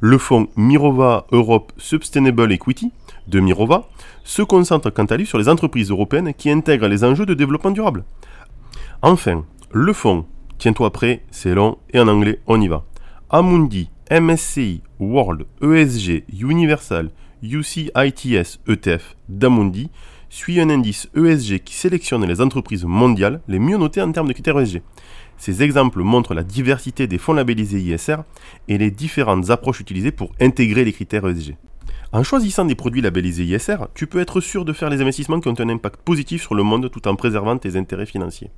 Le 0.00 0.18
fonds 0.18 0.48
Mirova 0.56 1.26
Europe 1.32 1.72
Sustainable 1.76 2.52
Equity 2.52 2.92
de 3.26 3.40
Mirova 3.40 3.88
se 4.24 4.42
concentre 4.42 4.90
quant 4.90 5.04
à 5.04 5.16
lui 5.16 5.26
sur 5.26 5.38
les 5.38 5.48
entreprises 5.48 5.90
européennes 5.90 6.34
qui 6.34 6.50
intègrent 6.50 6.88
les 6.88 7.04
enjeux 7.04 7.26
de 7.26 7.34
développement 7.34 7.70
durable. 7.70 8.04
Enfin, 9.02 9.44
le 9.70 9.92
fonds, 9.92 10.26
tiens-toi 10.58 10.90
prêt, 10.90 11.24
c'est 11.30 11.54
long 11.54 11.78
et 11.92 12.00
en 12.00 12.08
anglais 12.08 12.40
on 12.46 12.60
y 12.60 12.68
va. 12.68 12.84
Amundi, 13.30 13.90
MSCI, 14.10 14.82
World, 14.98 15.46
ESG, 15.62 16.24
Universal, 16.40 17.10
UCITS, 17.42 18.60
ETF 18.66 19.16
d'Amundi 19.28 19.90
suit 20.30 20.60
un 20.60 20.70
indice 20.70 21.08
ESG 21.14 21.60
qui 21.60 21.74
sélectionne 21.74 22.24
les 22.26 22.40
entreprises 22.40 22.84
mondiales 22.84 23.40
les 23.48 23.58
mieux 23.58 23.76
notées 23.76 24.02
en 24.02 24.12
termes 24.12 24.28
de 24.28 24.32
critères 24.32 24.58
ESG. 24.58 24.82
Ces 25.38 25.62
exemples 25.62 26.02
montrent 26.02 26.34
la 26.34 26.42
diversité 26.42 27.06
des 27.06 27.18
fonds 27.18 27.32
labellisés 27.32 27.80
ISR 27.80 28.16
et 28.66 28.76
les 28.76 28.90
différentes 28.90 29.50
approches 29.50 29.80
utilisées 29.80 30.10
pour 30.10 30.32
intégrer 30.40 30.84
les 30.84 30.92
critères 30.92 31.26
ESG. 31.26 31.56
En 32.10 32.22
choisissant 32.22 32.64
des 32.64 32.74
produits 32.74 33.02
labellisés 33.02 33.44
ISR, 33.44 33.76
tu 33.94 34.06
peux 34.06 34.20
être 34.20 34.40
sûr 34.40 34.64
de 34.64 34.72
faire 34.72 34.88
les 34.88 35.02
investissements 35.02 35.40
qui 35.40 35.48
ont 35.48 35.60
un 35.60 35.68
impact 35.68 36.00
positif 36.00 36.42
sur 36.42 36.54
le 36.54 36.62
monde 36.62 36.90
tout 36.90 37.06
en 37.06 37.14
préservant 37.16 37.58
tes 37.58 37.76
intérêts 37.76 38.06
financiers. 38.06 38.50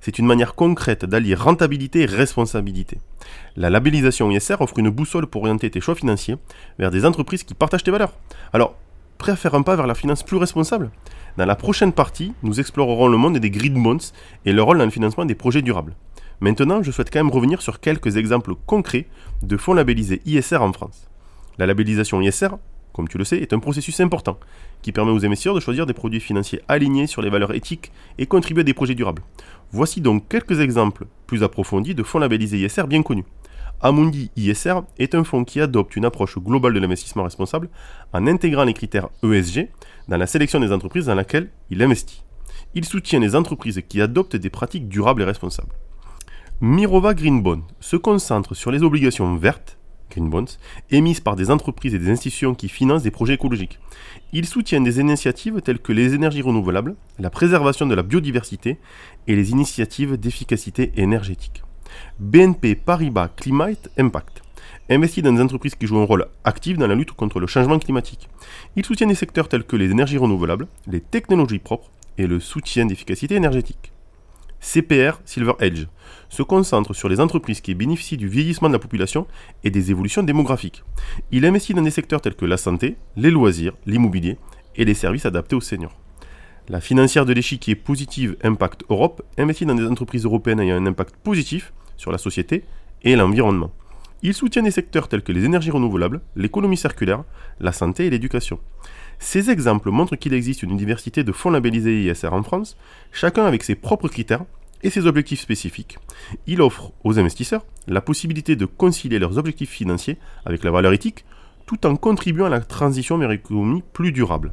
C'est 0.00 0.18
une 0.18 0.26
manière 0.26 0.56
concrète 0.56 1.04
d'allier 1.04 1.36
rentabilité 1.36 2.00
et 2.00 2.06
responsabilité. 2.06 2.98
La 3.56 3.70
labellisation 3.70 4.30
ISR 4.30 4.56
offre 4.58 4.80
une 4.80 4.90
boussole 4.90 5.28
pour 5.28 5.42
orienter 5.42 5.70
tes 5.70 5.80
choix 5.80 5.94
financiers 5.94 6.36
vers 6.80 6.90
des 6.90 7.04
entreprises 7.04 7.44
qui 7.44 7.54
partagent 7.54 7.84
tes 7.84 7.92
valeurs. 7.92 8.12
Alors, 8.52 8.74
prêt 9.18 9.32
à 9.32 9.36
faire 9.36 9.54
un 9.54 9.62
pas 9.62 9.76
vers 9.76 9.86
la 9.86 9.94
finance 9.94 10.24
plus 10.24 10.36
responsable 10.36 10.90
Dans 11.36 11.46
la 11.46 11.56
prochaine 11.56 11.92
partie, 11.92 12.32
nous 12.42 12.58
explorerons 12.58 13.06
le 13.06 13.16
monde 13.16 13.38
des 13.38 13.50
grid 13.50 13.74
bonds 13.74 13.98
et 14.44 14.52
leur 14.52 14.66
rôle 14.66 14.78
dans 14.78 14.84
le 14.84 14.90
financement 14.90 15.24
des 15.24 15.36
projets 15.36 15.62
durables. 15.62 15.94
Maintenant, 16.40 16.82
je 16.82 16.90
souhaite 16.90 17.10
quand 17.10 17.18
même 17.18 17.32
revenir 17.32 17.62
sur 17.62 17.80
quelques 17.80 18.16
exemples 18.16 18.54
concrets 18.66 19.06
de 19.42 19.56
fonds 19.56 19.72
labellisés 19.72 20.20
ISR 20.26 20.58
en 20.58 20.72
France. 20.72 21.08
La 21.58 21.66
labellisation 21.66 22.20
ISR, 22.20 22.50
comme 22.92 23.08
tu 23.08 23.16
le 23.16 23.24
sais, 23.24 23.38
est 23.38 23.54
un 23.54 23.58
processus 23.58 24.00
important 24.00 24.38
qui 24.82 24.92
permet 24.92 25.12
aux 25.12 25.24
investisseurs 25.24 25.54
de 25.54 25.60
choisir 25.60 25.86
des 25.86 25.94
produits 25.94 26.20
financiers 26.20 26.60
alignés 26.68 27.06
sur 27.06 27.22
les 27.22 27.30
valeurs 27.30 27.54
éthiques 27.54 27.90
et 28.18 28.26
contribuer 28.26 28.60
à 28.60 28.64
des 28.64 28.74
projets 28.74 28.94
durables. 28.94 29.22
Voici 29.72 30.00
donc 30.00 30.28
quelques 30.28 30.60
exemples 30.60 31.06
plus 31.26 31.42
approfondis 31.42 31.94
de 31.94 32.02
fonds 32.02 32.18
labellisés 32.18 32.58
ISR 32.58 32.86
bien 32.86 33.02
connus. 33.02 33.24
Amundi 33.80 34.30
ISR 34.36 34.80
est 34.98 35.14
un 35.14 35.24
fonds 35.24 35.44
qui 35.44 35.60
adopte 35.60 35.96
une 35.96 36.04
approche 36.04 36.38
globale 36.38 36.74
de 36.74 36.80
l'investissement 36.80 37.24
responsable 37.24 37.68
en 38.12 38.26
intégrant 38.26 38.64
les 38.64 38.74
critères 38.74 39.08
ESG 39.22 39.68
dans 40.08 40.16
la 40.16 40.26
sélection 40.26 40.60
des 40.60 40.72
entreprises 40.72 41.06
dans 41.06 41.14
lesquelles 41.14 41.50
il 41.70 41.82
investit. 41.82 42.22
Il 42.74 42.84
soutient 42.84 43.20
les 43.20 43.34
entreprises 43.34 43.82
qui 43.88 44.00
adoptent 44.00 44.36
des 44.36 44.50
pratiques 44.50 44.88
durables 44.88 45.22
et 45.22 45.26
responsables. 45.26 45.72
Mirova 46.62 47.12
Green 47.12 47.42
Bond 47.42 47.64
se 47.80 47.96
concentre 47.96 48.54
sur 48.54 48.70
les 48.70 48.82
obligations 48.82 49.36
vertes, 49.36 49.76
Green 50.10 50.30
Bonds, 50.30 50.56
émises 50.90 51.20
par 51.20 51.36
des 51.36 51.50
entreprises 51.50 51.94
et 51.94 51.98
des 51.98 52.10
institutions 52.10 52.54
qui 52.54 52.70
financent 52.70 53.02
des 53.02 53.10
projets 53.10 53.34
écologiques. 53.34 53.78
Il 54.32 54.46
soutient 54.46 54.80
des 54.80 54.98
initiatives 54.98 55.60
telles 55.60 55.80
que 55.80 55.92
les 55.92 56.14
énergies 56.14 56.40
renouvelables, 56.40 56.96
la 57.18 57.28
préservation 57.28 57.84
de 57.84 57.94
la 57.94 58.02
biodiversité 58.02 58.78
et 59.26 59.36
les 59.36 59.50
initiatives 59.50 60.16
d'efficacité 60.16 60.92
énergétique. 60.96 61.62
BNP 62.20 62.74
Paribas 62.74 63.28
Climate 63.28 63.90
Impact 63.98 64.40
investit 64.88 65.20
dans 65.20 65.34
des 65.34 65.42
entreprises 65.42 65.74
qui 65.74 65.86
jouent 65.86 65.98
un 65.98 66.04
rôle 66.04 66.26
actif 66.44 66.78
dans 66.78 66.86
la 66.86 66.94
lutte 66.94 67.12
contre 67.12 67.38
le 67.38 67.46
changement 67.46 67.78
climatique. 67.78 68.30
Il 68.76 68.84
soutient 68.86 69.08
des 69.08 69.14
secteurs 69.14 69.50
tels 69.50 69.64
que 69.64 69.76
les 69.76 69.90
énergies 69.90 70.16
renouvelables, 70.16 70.68
les 70.86 71.02
technologies 71.02 71.58
propres 71.58 71.90
et 72.16 72.26
le 72.26 72.40
soutien 72.40 72.86
d'efficacité 72.86 73.34
énergétique. 73.34 73.92
CPR 74.60 75.20
Silver 75.24 75.54
Edge 75.60 75.86
se 76.28 76.42
concentre 76.42 76.94
sur 76.94 77.08
les 77.08 77.20
entreprises 77.20 77.60
qui 77.60 77.74
bénéficient 77.74 78.16
du 78.16 78.28
vieillissement 78.28 78.68
de 78.68 78.74
la 78.74 78.78
population 78.78 79.26
et 79.64 79.70
des 79.70 79.90
évolutions 79.90 80.22
démographiques. 80.22 80.82
Il 81.30 81.46
investit 81.46 81.74
dans 81.74 81.82
des 81.82 81.90
secteurs 81.90 82.20
tels 82.20 82.34
que 82.34 82.46
la 82.46 82.56
santé, 82.56 82.96
les 83.16 83.30
loisirs, 83.30 83.74
l'immobilier 83.86 84.38
et 84.74 84.84
les 84.84 84.94
services 84.94 85.26
adaptés 85.26 85.56
aux 85.56 85.60
seniors. 85.60 85.96
La 86.68 86.80
financière 86.80 87.24
de 87.24 87.32
l'échiquier 87.32 87.76
positive 87.76 88.36
Impact 88.42 88.82
Europe 88.90 89.22
investit 89.38 89.66
dans 89.66 89.76
des 89.76 89.86
entreprises 89.86 90.24
européennes 90.24 90.60
ayant 90.60 90.76
un 90.76 90.86
impact 90.86 91.14
positif 91.16 91.72
sur 91.96 92.10
la 92.10 92.18
société 92.18 92.64
et 93.02 93.14
l'environnement. 93.14 93.70
Il 94.22 94.34
soutient 94.34 94.62
des 94.62 94.72
secteurs 94.72 95.08
tels 95.08 95.22
que 95.22 95.30
les 95.30 95.44
énergies 95.44 95.70
renouvelables, 95.70 96.20
l'économie 96.34 96.76
circulaire, 96.76 97.22
la 97.60 97.70
santé 97.70 98.06
et 98.06 98.10
l'éducation. 98.10 98.58
Ces 99.18 99.50
exemples 99.50 99.90
montrent 99.90 100.16
qu'il 100.16 100.34
existe 100.34 100.62
une 100.62 100.76
diversité 100.76 101.24
de 101.24 101.32
fonds 101.32 101.50
labellisés 101.50 102.02
ISR 102.02 102.32
en 102.32 102.42
France, 102.42 102.76
chacun 103.12 103.44
avec 103.44 103.62
ses 103.62 103.74
propres 103.74 104.08
critères 104.08 104.44
et 104.82 104.90
ses 104.90 105.06
objectifs 105.06 105.40
spécifiques. 105.40 105.98
Il 106.46 106.60
offre 106.60 106.92
aux 107.02 107.18
investisseurs 107.18 107.64
la 107.86 108.00
possibilité 108.00 108.56
de 108.56 108.66
concilier 108.66 109.18
leurs 109.18 109.38
objectifs 109.38 109.70
financiers 109.70 110.18
avec 110.44 110.64
la 110.64 110.70
valeur 110.70 110.92
éthique, 110.92 111.24
tout 111.64 111.86
en 111.86 111.96
contribuant 111.96 112.46
à 112.46 112.50
la 112.50 112.60
transition 112.60 113.18
vers 113.18 113.30
une 113.30 113.82
plus 113.82 114.12
durable. 114.12 114.52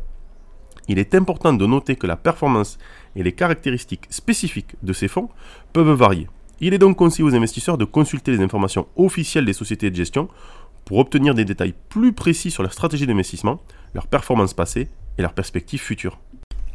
Il 0.88 1.00
est 1.00 1.16
important 1.16 1.54
de 1.54 1.66
noter 1.66 1.96
que 1.96 2.08
la 2.08 2.18
performance 2.18 2.78
et 3.16 3.24
les 3.24 3.32
caractéristiques 3.32 4.08
spécifiques 4.10 4.76
de 4.82 4.94
ces 4.94 5.08
fonds 5.08 5.30
peuvent 5.72 5.92
varier. 5.92 6.28
Il 6.60 6.74
est 6.74 6.80
donc 6.80 6.98
conseillé 6.98 7.24
aux 7.24 7.36
investisseurs 7.36 7.78
de 7.78 7.86
consulter 7.86 8.32
les 8.32 8.42
informations 8.42 8.88
officielles 8.96 9.46
des 9.46 9.54
sociétés 9.54 9.92
de 9.92 9.96
gestion 9.96 10.30
pour 10.86 10.98
obtenir 10.98 11.34
des 11.34 11.46
détails 11.46 11.74
plus 11.90 12.14
précis 12.14 12.52
sur 12.52 12.64
leur 12.64 12.74
stratégie 12.74 13.08
d'investissement, 13.08 13.62
leur 13.94 14.08
performance 14.08 14.54
passée 14.54 14.90
et 15.18 15.22
leurs 15.22 15.34
perspectives 15.34 15.82
futures. 15.82 16.20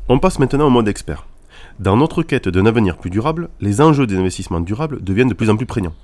On 0.08 0.18
passe 0.18 0.38
maintenant 0.38 0.66
au 0.66 0.70
mode 0.70 0.88
expert. 0.88 1.26
Dans 1.80 1.96
notre 1.96 2.22
quête 2.22 2.48
d'un 2.48 2.66
avenir 2.66 2.96
plus 2.96 3.10
durable, 3.10 3.48
les 3.60 3.80
enjeux 3.80 4.06
des 4.06 4.16
investissements 4.16 4.60
durables 4.60 5.02
deviennent 5.02 5.28
de 5.28 5.34
plus 5.34 5.50
en 5.50 5.56
plus 5.56 5.66
prégnants. 5.66 5.94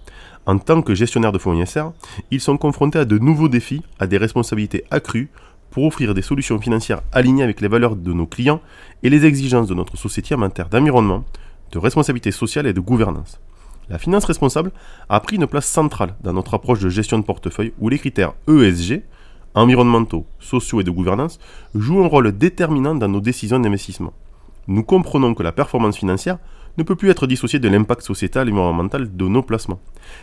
En 0.46 0.58
tant 0.58 0.82
que 0.82 0.94
gestionnaires 0.94 1.32
de 1.32 1.38
fonds 1.38 1.54
ISR, 1.54 1.86
ils 2.30 2.40
sont 2.40 2.56
confrontés 2.56 2.98
à 2.98 3.04
de 3.04 3.18
nouveaux 3.18 3.48
défis, 3.48 3.82
à 3.98 4.06
des 4.06 4.18
responsabilités 4.18 4.84
accrues 4.90 5.30
pour 5.70 5.84
offrir 5.84 6.14
des 6.14 6.22
solutions 6.22 6.60
financières 6.60 7.02
alignées 7.12 7.42
avec 7.42 7.60
les 7.60 7.68
valeurs 7.68 7.96
de 7.96 8.12
nos 8.12 8.26
clients 8.26 8.60
et 9.02 9.10
les 9.10 9.24
exigences 9.24 9.66
de 9.66 9.74
notre 9.74 9.96
société 9.96 10.34
en 10.34 10.38
matière 10.38 10.68
d'environnement, 10.68 11.24
de 11.72 11.78
responsabilité 11.78 12.30
sociale 12.30 12.66
et 12.66 12.72
de 12.72 12.80
gouvernance. 12.80 13.40
La 13.88 13.98
finance 13.98 14.24
responsable 14.24 14.70
a 15.08 15.20
pris 15.20 15.36
une 15.36 15.46
place 15.46 15.66
centrale 15.66 16.14
dans 16.22 16.32
notre 16.32 16.54
approche 16.54 16.80
de 16.80 16.88
gestion 16.88 17.18
de 17.18 17.24
portefeuille 17.24 17.72
où 17.78 17.88
les 17.88 17.98
critères 17.98 18.34
ESG, 18.48 19.02
environnementaux, 19.54 20.26
sociaux 20.40 20.80
et 20.80 20.84
de 20.84 20.90
gouvernance, 20.90 21.38
jouent 21.74 22.04
un 22.04 22.08
rôle 22.08 22.32
déterminant 22.32 22.94
dans 22.94 23.08
nos 23.08 23.20
décisions 23.20 23.60
d'investissement. 23.60 24.12
Nous 24.66 24.82
comprenons 24.82 25.34
que 25.34 25.42
la 25.42 25.52
performance 25.52 25.96
financière 25.96 26.38
ne 26.76 26.82
peut 26.82 26.96
plus 26.96 27.10
être 27.10 27.26
dissociée 27.26 27.58
de 27.58 27.68
l'impact 27.68 28.02
sociétal 28.02 28.48
et 28.48 28.52
environnemental 28.52 29.14
de 29.14 29.24
nos 29.28 29.42
placements. 29.42 29.80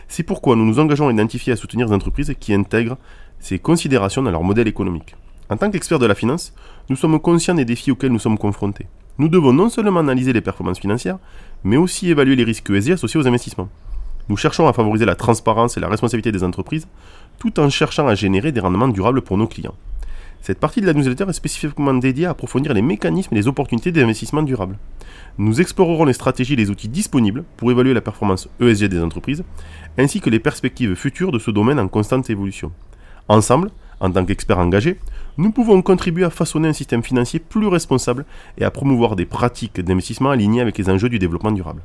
C'est 0.08 0.22
pourquoi 0.22 0.56
nous 0.56 0.64
nous 0.64 0.80
engageons 0.80 1.08
à 1.08 1.12
identifier 1.12 1.52
et 1.52 1.54
à 1.54 1.56
soutenir 1.56 1.86
des 1.86 1.94
entreprises 1.94 2.34
qui 2.38 2.52
intègrent 2.52 2.98
ces 3.40 3.58
considérations 3.58 4.22
dans 4.22 4.30
leur 4.30 4.42
modèle 4.42 4.68
économique. 4.68 5.16
En 5.48 5.56
tant 5.56 5.70
qu'experts 5.70 5.98
de 5.98 6.06
la 6.06 6.14
finance, 6.14 6.54
nous 6.88 6.96
sommes 6.96 7.18
conscients 7.20 7.54
des 7.54 7.64
défis 7.64 7.90
auxquels 7.90 8.12
nous 8.12 8.18
sommes 8.18 8.38
confrontés. 8.38 8.86
Nous 9.18 9.28
devons 9.28 9.52
non 9.52 9.68
seulement 9.68 10.00
analyser 10.00 10.32
les 10.32 10.40
performances 10.40 10.80
financières, 10.80 11.18
mais 11.64 11.76
aussi 11.76 12.10
évaluer 12.10 12.36
les 12.36 12.44
risques 12.44 12.70
ESG 12.70 12.92
associés 12.92 13.20
aux 13.20 13.26
investissements. 13.26 13.68
Nous 14.28 14.36
cherchons 14.36 14.68
à 14.68 14.72
favoriser 14.72 15.04
la 15.04 15.16
transparence 15.16 15.76
et 15.76 15.80
la 15.80 15.88
responsabilité 15.88 16.32
des 16.32 16.44
entreprises, 16.44 16.86
tout 17.38 17.60
en 17.60 17.70
cherchant 17.70 18.06
à 18.06 18.14
générer 18.14 18.52
des 18.52 18.60
rendements 18.60 18.88
durables 18.88 19.22
pour 19.22 19.38
nos 19.38 19.46
clients. 19.46 19.74
Cette 20.42 20.58
partie 20.58 20.80
de 20.80 20.86
la 20.86 20.92
newsletter 20.92 21.26
est 21.28 21.32
spécifiquement 21.32 21.94
dédiée 21.94 22.26
à 22.26 22.30
approfondir 22.30 22.74
les 22.74 22.82
mécanismes 22.82 23.32
et 23.32 23.38
les 23.38 23.46
opportunités 23.46 23.92
d'investissement 23.92 24.42
durable. 24.42 24.76
Nous 25.38 25.60
explorerons 25.60 26.04
les 26.04 26.12
stratégies 26.12 26.54
et 26.54 26.56
les 26.56 26.68
outils 26.68 26.88
disponibles 26.88 27.44
pour 27.56 27.70
évaluer 27.70 27.94
la 27.94 28.00
performance 28.00 28.48
ESG 28.60 28.86
des 28.86 29.00
entreprises, 29.00 29.44
ainsi 29.98 30.20
que 30.20 30.30
les 30.30 30.40
perspectives 30.40 30.96
futures 30.96 31.30
de 31.30 31.38
ce 31.38 31.52
domaine 31.52 31.78
en 31.78 31.86
constante 31.86 32.28
évolution. 32.28 32.72
Ensemble, 33.28 33.70
en 34.00 34.10
tant 34.10 34.24
qu'experts 34.24 34.58
engagés, 34.58 34.98
nous 35.38 35.52
pouvons 35.52 35.80
contribuer 35.80 36.24
à 36.24 36.30
façonner 36.30 36.66
un 36.66 36.72
système 36.72 37.04
financier 37.04 37.38
plus 37.38 37.68
responsable 37.68 38.24
et 38.58 38.64
à 38.64 38.70
promouvoir 38.72 39.14
des 39.14 39.26
pratiques 39.26 39.80
d'investissement 39.80 40.30
alignées 40.30 40.60
avec 40.60 40.76
les 40.76 40.90
enjeux 40.90 41.08
du 41.08 41.20
développement 41.20 41.52
durable. 41.52 41.82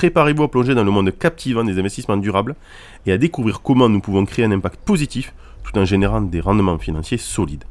Préparez-vous 0.00 0.44
à 0.44 0.50
plonger 0.50 0.74
dans 0.74 0.82
le 0.82 0.90
monde 0.90 1.12
captivant 1.18 1.62
des 1.62 1.78
investissements 1.78 2.16
durables 2.16 2.56
et 3.04 3.12
à 3.12 3.18
découvrir 3.18 3.60
comment 3.60 3.86
nous 3.86 4.00
pouvons 4.00 4.24
créer 4.24 4.46
un 4.46 4.50
impact 4.50 4.80
positif 4.80 5.34
tout 5.62 5.78
en 5.78 5.84
générant 5.84 6.22
des 6.22 6.40
rendements 6.40 6.78
financiers 6.78 7.18
solides. 7.18 7.64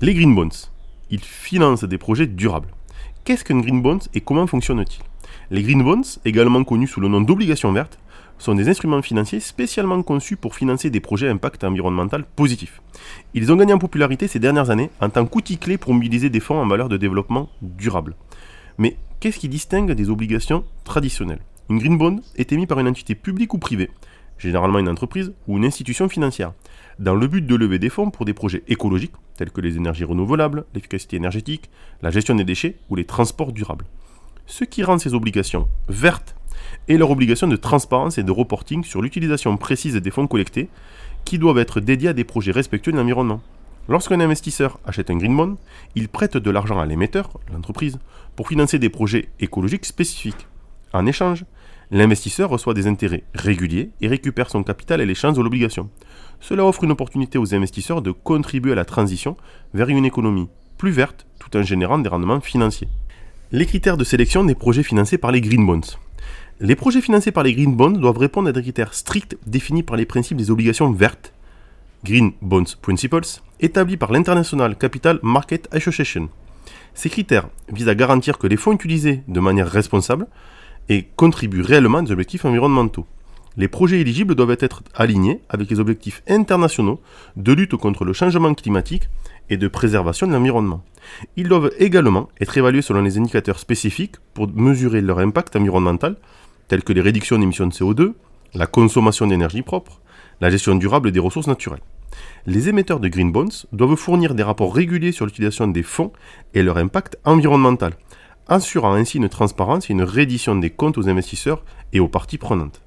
Les 0.00 0.14
Green 0.14 0.34
Bonds. 0.34 0.70
Ils 1.10 1.20
financent 1.20 1.84
des 1.84 1.98
projets 1.98 2.26
durables. 2.26 2.70
Qu'est-ce 3.24 3.44
qu'un 3.44 3.60
Green 3.60 3.82
Bond 3.82 3.98
et 4.14 4.22
comment 4.22 4.46
fonctionne-t-il 4.46 5.04
Les 5.54 5.62
Green 5.62 5.84
Bonds, 5.84 6.18
également 6.24 6.64
connus 6.64 6.88
sous 6.88 7.02
le 7.02 7.08
nom 7.08 7.20
d'obligations 7.20 7.72
vertes, 7.72 7.98
sont 8.38 8.54
des 8.54 8.70
instruments 8.70 9.02
financiers 9.02 9.40
spécialement 9.40 10.02
conçus 10.02 10.36
pour 10.36 10.54
financer 10.54 10.88
des 10.88 11.00
projets 11.00 11.28
à 11.28 11.32
impact 11.32 11.62
environnemental 11.62 12.24
positif. 12.24 12.80
Ils 13.34 13.52
ont 13.52 13.56
gagné 13.56 13.74
en 13.74 13.78
popularité 13.78 14.28
ces 14.28 14.38
dernières 14.38 14.70
années 14.70 14.88
en 14.98 15.10
tant 15.10 15.26
qu'outil 15.26 15.58
clé 15.58 15.76
pour 15.76 15.92
mobiliser 15.92 16.30
des 16.30 16.40
fonds 16.40 16.62
en 16.62 16.66
valeur 16.66 16.88
de 16.88 16.96
développement 16.96 17.50
durable. 17.60 18.16
Mais 18.78 18.96
qu'est-ce 19.24 19.38
qui 19.38 19.48
distingue 19.48 19.92
des 19.92 20.10
obligations 20.10 20.64
traditionnelles? 20.84 21.40
Une 21.70 21.78
green 21.78 21.96
bond 21.96 22.20
est 22.36 22.52
émise 22.52 22.66
par 22.66 22.78
une 22.78 22.88
entité 22.88 23.14
publique 23.14 23.54
ou 23.54 23.58
privée, 23.58 23.88
généralement 24.36 24.80
une 24.80 24.88
entreprise 24.90 25.32
ou 25.48 25.56
une 25.56 25.64
institution 25.64 26.10
financière, 26.10 26.52
dans 26.98 27.14
le 27.14 27.26
but 27.26 27.40
de 27.40 27.54
lever 27.54 27.78
des 27.78 27.88
fonds 27.88 28.10
pour 28.10 28.26
des 28.26 28.34
projets 28.34 28.62
écologiques 28.68 29.14
tels 29.38 29.50
que 29.50 29.62
les 29.62 29.78
énergies 29.78 30.04
renouvelables, 30.04 30.66
l'efficacité 30.74 31.16
énergétique, 31.16 31.70
la 32.02 32.10
gestion 32.10 32.34
des 32.34 32.44
déchets 32.44 32.76
ou 32.90 32.96
les 32.96 33.06
transports 33.06 33.52
durables. 33.52 33.86
Ce 34.44 34.64
qui 34.64 34.82
rend 34.82 34.98
ces 34.98 35.14
obligations 35.14 35.70
vertes 35.88 36.36
et 36.88 36.98
leur 36.98 37.10
obligation 37.10 37.48
de 37.48 37.56
transparence 37.56 38.18
et 38.18 38.24
de 38.24 38.30
reporting 38.30 38.84
sur 38.84 39.00
l'utilisation 39.00 39.56
précise 39.56 39.94
des 39.94 40.10
fonds 40.10 40.26
collectés 40.26 40.68
qui 41.24 41.38
doivent 41.38 41.56
être 41.56 41.80
dédiés 41.80 42.10
à 42.10 42.12
des 42.12 42.24
projets 42.24 42.52
respectueux 42.52 42.92
de 42.92 42.98
l'environnement. 42.98 43.40
Lorsqu'un 43.88 44.20
investisseur 44.20 44.78
achète 44.86 45.10
un 45.10 45.16
green 45.16 45.36
bond, 45.36 45.58
il 45.94 46.08
prête 46.08 46.36
de 46.38 46.50
l'argent 46.50 46.78
à 46.78 46.86
l'émetteur, 46.86 47.30
l'entreprise, 47.52 47.98
pour 48.34 48.48
financer 48.48 48.78
des 48.78 48.88
projets 48.88 49.28
écologiques 49.40 49.84
spécifiques. 49.84 50.46
En 50.94 51.04
échange, 51.06 51.44
l'investisseur 51.90 52.48
reçoit 52.48 52.72
des 52.72 52.86
intérêts 52.86 53.24
réguliers 53.34 53.90
et 54.00 54.08
récupère 54.08 54.48
son 54.48 54.62
capital 54.62 55.00
et 55.00 55.06
les 55.06 55.14
chances 55.14 55.36
de 55.36 55.42
l'obligation. 55.42 55.90
Cela 56.40 56.64
offre 56.64 56.84
une 56.84 56.92
opportunité 56.92 57.36
aux 57.36 57.54
investisseurs 57.54 58.00
de 58.00 58.10
contribuer 58.10 58.72
à 58.72 58.76
la 58.76 58.86
transition 58.86 59.36
vers 59.74 59.88
une 59.88 60.06
économie 60.06 60.48
plus 60.78 60.90
verte 60.90 61.26
tout 61.38 61.54
en 61.56 61.62
générant 61.62 61.98
des 61.98 62.08
rendements 62.08 62.40
financiers. 62.40 62.88
Les 63.52 63.66
critères 63.66 63.98
de 63.98 64.04
sélection 64.04 64.44
des 64.44 64.54
projets 64.54 64.82
financés 64.82 65.18
par 65.18 65.30
les 65.30 65.42
green 65.42 65.66
bonds. 65.66 65.98
Les 66.60 66.76
projets 66.76 67.00
financés 67.00 67.32
par 67.32 67.42
les 67.42 67.52
Green 67.52 67.74
Bonds 67.74 67.98
doivent 67.98 68.18
répondre 68.18 68.48
à 68.48 68.52
des 68.52 68.62
critères 68.62 68.94
stricts 68.94 69.36
définis 69.44 69.82
par 69.82 69.96
les 69.96 70.06
principes 70.06 70.36
des 70.36 70.52
obligations 70.52 70.92
vertes, 70.92 71.32
Green 72.04 72.32
Bonds 72.42 72.76
Principles, 72.82 73.40
établis 73.60 73.96
par 73.96 74.12
l'International 74.12 74.76
Capital 74.76 75.18
Market 75.22 75.68
Association. 75.72 76.28
Ces 76.92 77.08
critères 77.08 77.48
visent 77.72 77.88
à 77.88 77.94
garantir 77.94 78.36
que 78.36 78.46
les 78.46 78.58
fonds 78.58 78.72
utilisés 78.72 79.22
de 79.26 79.40
manière 79.40 79.70
responsable 79.70 80.26
et 80.90 81.08
contribuent 81.16 81.62
réellement 81.62 81.98
à 81.98 82.02
des 82.02 82.12
objectifs 82.12 82.44
environnementaux. 82.44 83.06
Les 83.56 83.68
projets 83.68 84.00
éligibles 84.00 84.34
doivent 84.34 84.56
être 84.60 84.82
alignés 84.94 85.40
avec 85.48 85.70
les 85.70 85.80
objectifs 85.80 86.22
internationaux 86.28 87.00
de 87.36 87.52
lutte 87.54 87.76
contre 87.76 88.04
le 88.04 88.12
changement 88.12 88.52
climatique 88.52 89.08
et 89.48 89.56
de 89.56 89.68
préservation 89.68 90.26
de 90.26 90.32
l'environnement. 90.32 90.84
Ils 91.36 91.48
doivent 91.48 91.72
également 91.78 92.28
être 92.38 92.58
évalués 92.58 92.82
selon 92.82 93.00
les 93.00 93.16
indicateurs 93.16 93.58
spécifiques 93.58 94.16
pour 94.34 94.48
mesurer 94.48 95.00
leur 95.00 95.20
impact 95.20 95.56
environnemental 95.56 96.16
tels 96.68 96.84
que 96.84 96.92
les 96.92 97.00
réductions 97.00 97.38
d'émissions 97.38 97.66
de 97.66 97.72
CO2, 97.72 98.12
la 98.52 98.66
consommation 98.66 99.26
d'énergie 99.26 99.62
propre, 99.62 100.00
la 100.40 100.50
gestion 100.50 100.74
durable 100.74 101.12
des 101.12 101.20
ressources 101.20 101.46
naturelles. 101.46 101.80
Les 102.46 102.68
émetteurs 102.68 103.00
de 103.00 103.08
green 103.08 103.32
bonds 103.32 103.66
doivent 103.72 103.96
fournir 103.96 104.34
des 104.34 104.42
rapports 104.42 104.74
réguliers 104.74 105.12
sur 105.12 105.26
l'utilisation 105.26 105.68
des 105.68 105.82
fonds 105.82 106.12
et 106.52 106.62
leur 106.62 106.76
impact 106.76 107.18
environnemental, 107.24 107.94
assurant 108.48 108.94
ainsi 108.94 109.18
une 109.18 109.28
transparence 109.28 109.88
et 109.88 109.92
une 109.92 110.02
reddition 110.02 110.56
des 110.56 110.70
comptes 110.70 110.98
aux 110.98 111.08
investisseurs 111.08 111.64
et 111.92 112.00
aux 112.00 112.08
parties 112.08 112.38
prenantes. 112.38 112.82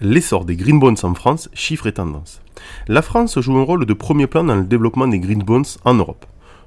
L'essor 0.00 0.44
des 0.44 0.56
green 0.56 0.80
bonds 0.80 0.94
en 1.02 1.14
France, 1.14 1.48
chiffres 1.54 1.86
et 1.86 1.92
tendances. 1.92 2.42
La 2.88 3.00
France 3.00 3.38
joue 3.40 3.56
un 3.56 3.62
rôle 3.62 3.86
de 3.86 3.94
premier 3.94 4.26
plan 4.26 4.44
dans 4.44 4.56
le 4.56 4.64
développement 4.64 5.06
des 5.06 5.20
green 5.20 5.42
bonds 5.42 5.62
en 5.84 5.94
Europe. 5.94 6.26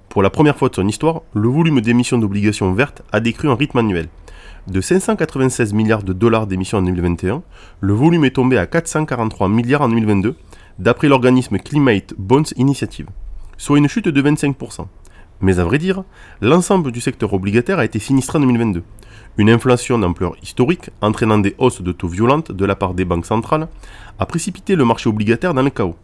Pour 0.10 0.24
la 0.24 0.30
première 0.30 0.58
fois 0.58 0.70
de 0.70 0.76
son 0.76 0.88
histoire, 0.88 1.22
le 1.34 1.50
volume 1.50 1.82
d'émissions 1.82 2.18
d'obligations 2.18 2.74
vertes 2.74 3.04
a 3.12 3.20
décru 3.20 3.50
en 3.50 3.56
rythme 3.56 3.80
annuel. 3.80 4.08
De 4.68 4.82
596 4.82 5.74
milliards 5.74 6.04
de 6.04 6.14
dollars 6.14 6.48
d'émissions 6.48 6.80
en 6.80 6.82
2021, 6.82 7.44
le 7.82 7.94
volume 7.94 8.26
est 8.26 8.36
tombé 8.36 8.58
à 8.58 8.66
443 8.66 9.50
milliards 9.50 9.82
en 9.82 9.90
2022, 9.90 10.36
d'après 10.80 11.08
l'organisme 11.08 11.58
Climate 11.58 12.14
Bonds 12.18 12.52
Initiative, 12.56 13.08
soit 13.58 13.78
une 13.78 13.88
chute 13.88 14.08
de 14.08 14.22
25%. 14.22 14.86
Mais 15.42 15.60
à 15.60 15.64
vrai 15.64 15.78
dire, 15.78 16.04
l'ensemble 16.42 16.92
du 16.92 17.02
secteur 17.02 17.34
obligataire 17.34 17.80
a 17.80 17.86
été 17.86 18.00
sinistré 18.00 18.38
en 18.38 18.42
2022. 18.42 18.84
Une 19.38 19.50
inflation 19.50 20.00
d'ampleur 20.00 20.36
historique, 20.42 20.90
entraînant 21.02 21.38
des 21.38 21.56
hausses 21.60 21.82
de 21.82 21.92
taux 21.92 22.08
violentes 22.08 22.52
de 22.52 22.66
la 22.66 22.76
part 22.76 22.96
des 22.96 23.06
banques 23.06 23.26
centrales, 23.26 23.68
a 24.18 24.26
précipité 24.26 24.76
le 24.76 24.86
marché 24.86 25.10
obligataire 25.10 25.54
dans 25.54 25.62
le 25.62 25.70
chaos. 25.70 25.96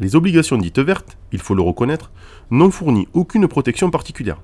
Les 0.00 0.16
obligations 0.16 0.56
dites 0.56 0.78
vertes, 0.78 1.18
il 1.30 1.40
faut 1.40 1.54
le 1.54 1.62
reconnaître, 1.62 2.10
n'ont 2.50 2.70
fourni 2.70 3.06
aucune 3.12 3.46
protection 3.46 3.90
particulière. 3.90 4.38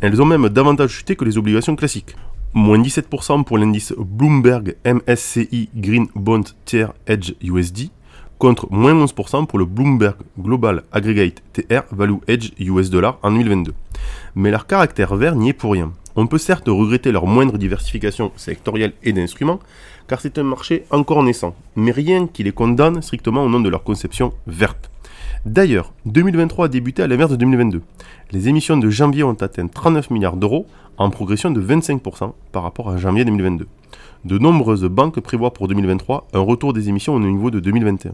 Elles 0.00 0.22
ont 0.22 0.26
même 0.26 0.48
davantage 0.48 0.90
chuté 0.90 1.16
que 1.16 1.24
les 1.24 1.36
obligations 1.36 1.76
classiques. 1.76 2.16
Moins 2.54 2.78
17% 2.78 3.44
pour 3.44 3.58
l'indice 3.58 3.92
Bloomberg 3.98 4.76
MSCI 4.84 5.68
Green 5.74 6.06
Bond 6.14 6.44
Tier 6.64 6.86
Edge 7.06 7.34
USD, 7.42 7.90
contre 8.40 8.66
moins 8.70 8.94
11% 8.94 9.46
pour 9.46 9.58
le 9.58 9.66
Bloomberg 9.66 10.16
Global 10.40 10.82
Aggregate 10.92 11.42
TR 11.52 11.82
Value 11.92 12.16
Edge 12.26 12.52
US 12.58 12.88
Dollar 12.88 13.18
en 13.22 13.32
2022. 13.32 13.74
Mais 14.34 14.50
leur 14.50 14.66
caractère 14.66 15.14
vert 15.14 15.36
n'y 15.36 15.50
est 15.50 15.52
pour 15.52 15.72
rien. 15.72 15.92
On 16.16 16.26
peut 16.26 16.38
certes 16.38 16.68
regretter 16.68 17.12
leur 17.12 17.26
moindre 17.26 17.58
diversification 17.58 18.32
sectorielle 18.36 18.94
et 19.02 19.12
d'instruments, 19.12 19.60
car 20.08 20.22
c'est 20.22 20.38
un 20.38 20.42
marché 20.42 20.84
encore 20.90 21.22
naissant, 21.22 21.54
mais 21.76 21.92
rien 21.92 22.26
qui 22.26 22.42
les 22.42 22.50
condamne 22.50 23.02
strictement 23.02 23.44
au 23.44 23.48
nom 23.50 23.60
de 23.60 23.68
leur 23.68 23.84
conception 23.84 24.32
verte. 24.46 24.90
D'ailleurs, 25.44 25.92
2023 26.06 26.64
a 26.64 26.68
débuté 26.68 27.02
à 27.02 27.06
l'inverse 27.06 27.30
de 27.30 27.36
2022. 27.36 27.82
Les 28.32 28.48
émissions 28.48 28.78
de 28.78 28.88
janvier 28.88 29.22
ont 29.22 29.34
atteint 29.34 29.66
39 29.66 30.10
milliards 30.10 30.36
d'euros, 30.36 30.66
en 30.96 31.10
progression 31.10 31.50
de 31.50 31.60
25% 31.60 32.32
par 32.52 32.62
rapport 32.62 32.88
à 32.88 32.96
janvier 32.96 33.26
2022. 33.26 33.66
De 34.24 34.38
nombreuses 34.38 34.84
banques 34.84 35.20
prévoient 35.20 35.52
pour 35.52 35.68
2023 35.68 36.28
un 36.32 36.40
retour 36.40 36.72
des 36.72 36.88
émissions 36.88 37.14
au 37.14 37.20
niveau 37.20 37.50
de 37.50 37.60
2021. 37.60 38.12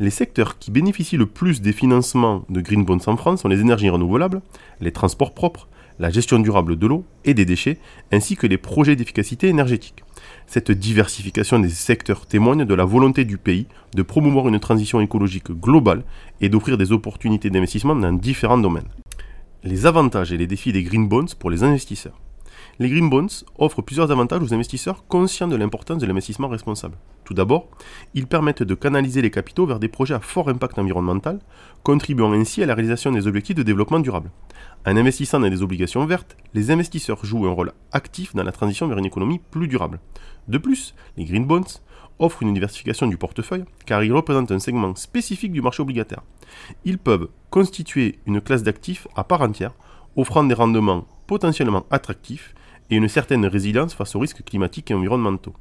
Les 0.00 0.10
secteurs 0.10 0.58
qui 0.58 0.70
bénéficient 0.70 1.16
le 1.16 1.26
plus 1.26 1.60
des 1.60 1.72
financements 1.72 2.44
de 2.48 2.60
Green 2.60 2.84
Bonds 2.84 2.98
en 3.06 3.16
France 3.16 3.42
sont 3.42 3.48
les 3.48 3.60
énergies 3.60 3.90
renouvelables, 3.90 4.40
les 4.80 4.90
transports 4.90 5.34
propres, 5.34 5.68
la 5.98 6.10
gestion 6.10 6.38
durable 6.38 6.76
de 6.76 6.86
l'eau 6.86 7.04
et 7.24 7.34
des 7.34 7.44
déchets, 7.44 7.78
ainsi 8.10 8.34
que 8.36 8.46
les 8.46 8.58
projets 8.58 8.96
d'efficacité 8.96 9.48
énergétique. 9.48 10.02
Cette 10.46 10.70
diversification 10.70 11.58
des 11.58 11.68
secteurs 11.68 12.26
témoigne 12.26 12.64
de 12.64 12.74
la 12.74 12.84
volonté 12.84 13.24
du 13.24 13.38
pays 13.38 13.66
de 13.94 14.02
promouvoir 14.02 14.48
une 14.48 14.58
transition 14.58 15.00
écologique 15.00 15.50
globale 15.52 16.04
et 16.40 16.48
d'offrir 16.48 16.78
des 16.78 16.92
opportunités 16.92 17.50
d'investissement 17.50 17.94
dans 17.94 18.12
différents 18.12 18.58
domaines. 18.58 18.88
Les 19.62 19.86
avantages 19.86 20.32
et 20.32 20.36
les 20.36 20.46
défis 20.46 20.72
des 20.72 20.82
green 20.82 21.06
bonds 21.06 21.26
pour 21.38 21.50
les 21.50 21.62
investisseurs. 21.62 22.18
Les 22.78 22.88
green 22.88 23.10
bonds 23.10 23.44
offrent 23.58 23.82
plusieurs 23.82 24.10
avantages 24.10 24.42
aux 24.42 24.54
investisseurs 24.54 25.06
conscients 25.06 25.46
de 25.46 25.56
l'importance 25.56 25.98
de 25.98 26.06
l'investissement 26.06 26.48
responsable. 26.48 26.96
Tout 27.24 27.34
d'abord, 27.34 27.68
ils 28.14 28.26
permettent 28.26 28.62
de 28.62 28.74
canaliser 28.74 29.20
les 29.20 29.30
capitaux 29.30 29.66
vers 29.66 29.78
des 29.78 29.88
projets 29.88 30.14
à 30.14 30.20
fort 30.20 30.48
impact 30.48 30.78
environnemental, 30.78 31.38
contribuant 31.82 32.32
ainsi 32.32 32.62
à 32.62 32.66
la 32.66 32.74
réalisation 32.74 33.12
des 33.12 33.26
objectifs 33.26 33.56
de 33.56 33.62
développement 33.62 34.00
durable. 34.00 34.30
En 34.86 34.96
investissant 34.96 35.38
dans 35.38 35.50
des 35.50 35.62
obligations 35.62 36.06
vertes, 36.06 36.36
les 36.54 36.70
investisseurs 36.70 37.24
jouent 37.24 37.46
un 37.46 37.52
rôle 37.52 37.72
actif 37.92 38.34
dans 38.34 38.42
la 38.42 38.52
transition 38.52 38.88
vers 38.88 38.98
une 38.98 39.06
économie 39.06 39.40
plus 39.50 39.68
durable. 39.68 40.00
De 40.48 40.56
plus, 40.56 40.94
les 41.18 41.24
green 41.24 41.44
bonds 41.44 41.80
offrent 42.18 42.42
une 42.42 42.54
diversification 42.54 43.06
du 43.06 43.18
portefeuille 43.18 43.64
car 43.84 44.02
ils 44.02 44.12
représentent 44.12 44.50
un 44.50 44.58
segment 44.58 44.94
spécifique 44.94 45.52
du 45.52 45.60
marché 45.60 45.82
obligataire. 45.82 46.22
Ils 46.84 46.98
peuvent 46.98 47.28
constituer 47.50 48.18
une 48.26 48.40
classe 48.40 48.62
d'actifs 48.62 49.06
à 49.14 49.24
part 49.24 49.42
entière, 49.42 49.74
offrant 50.16 50.44
des 50.44 50.54
rendements 50.54 51.06
potentiellement 51.26 51.84
attractifs 51.90 52.54
et 52.90 52.96
une 52.96 53.08
certaine 53.08 53.46
résilience 53.46 53.94
face 53.94 54.14
aux 54.14 54.20
risques 54.20 54.44
climatiques 54.44 54.90
et 54.90 54.94
environnementaux. 54.94 55.54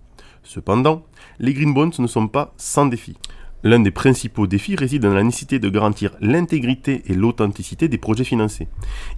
Cependant, 0.44 1.06
les 1.40 1.54
green 1.54 1.74
bonds 1.74 1.92
ne 2.00 2.08
sont 2.08 2.28
pas 2.28 2.54
sans 2.58 2.86
défis. 2.86 3.18
L'un 3.64 3.80
des 3.80 3.92
principaux 3.92 4.48
défis 4.48 4.76
réside 4.76 5.04
dans 5.04 5.14
la 5.14 5.24
nécessité 5.24 5.60
de 5.60 5.70
garantir 5.70 6.16
l'intégrité 6.20 7.04
et 7.06 7.14
l'authenticité 7.14 7.88
des 7.88 8.00
projets 8.00 8.24
financés. 8.24 8.68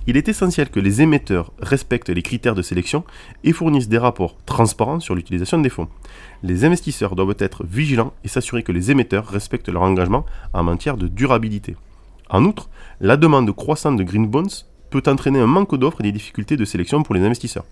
Il 0.05 0.17
est 0.17 0.27
essentiel 0.27 0.69
que 0.69 0.81
les 0.81 1.01
émetteurs 1.01 1.53
respectent 1.59 2.09
les 2.09 2.21
critères 2.21 2.55
de 2.55 2.61
sélection 2.61 3.05
et 3.45 3.53
fournissent 3.53 3.87
des 3.87 3.97
rapports 3.97 4.35
transparents 4.45 4.99
sur 4.99 5.15
l'utilisation 5.15 5.59
des 5.59 5.69
fonds. 5.69 5.87
Les 6.43 6.65
investisseurs 6.65 7.15
doivent 7.15 7.37
être 7.39 7.63
vigilants 7.63 8.13
et 8.25 8.27
s'assurer 8.27 8.63
que 8.63 8.73
les 8.73 8.91
émetteurs 8.91 9.27
respectent 9.27 9.69
leur 9.69 9.83
engagement 9.83 10.25
en 10.51 10.63
matière 10.63 10.97
de 10.97 11.07
durabilité. 11.07 11.77
En 12.29 12.43
outre, 12.43 12.69
la 12.99 13.15
demande 13.15 13.49
croissante 13.55 13.95
de 13.95 14.03
green 14.03 14.27
bonds 14.27 14.65
peut 14.93 15.09
entraîner 15.09 15.39
un 15.39 15.47
manque 15.47 15.75
d'offres 15.75 16.01
et 16.01 16.03
des 16.03 16.11
difficultés 16.11 16.55
de 16.55 16.65
sélection 16.65 17.01
pour 17.01 17.15
les 17.15 17.25
investisseurs. 17.25 17.65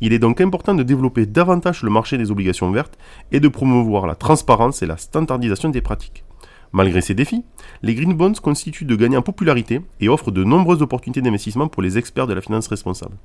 Il 0.00 0.14
est 0.14 0.18
donc 0.18 0.40
important 0.40 0.74
de 0.74 0.82
développer 0.82 1.26
davantage 1.26 1.82
le 1.82 1.90
marché 1.90 2.16
des 2.16 2.30
obligations 2.30 2.70
vertes 2.70 2.96
et 3.30 3.40
de 3.40 3.48
promouvoir 3.48 4.06
la 4.06 4.14
transparence 4.14 4.82
et 4.82 4.86
la 4.86 4.96
standardisation 4.96 5.68
des 5.68 5.82
pratiques. 5.82 6.24
Malgré 6.72 7.02
ces 7.02 7.12
défis, 7.12 7.44
les 7.82 7.94
green 7.94 8.14
bonds 8.14 8.32
constituent 8.40 8.86
de 8.86 8.96
gagnants 8.96 9.18
en 9.18 9.22
popularité 9.22 9.82
et 10.00 10.08
offrent 10.08 10.30
de 10.30 10.44
nombreuses 10.44 10.80
opportunités 10.80 11.20
d'investissement 11.20 11.68
pour 11.68 11.82
les 11.82 11.98
experts 11.98 12.26
de 12.26 12.32
la 12.32 12.40
finance 12.40 12.68
responsable. 12.68 13.16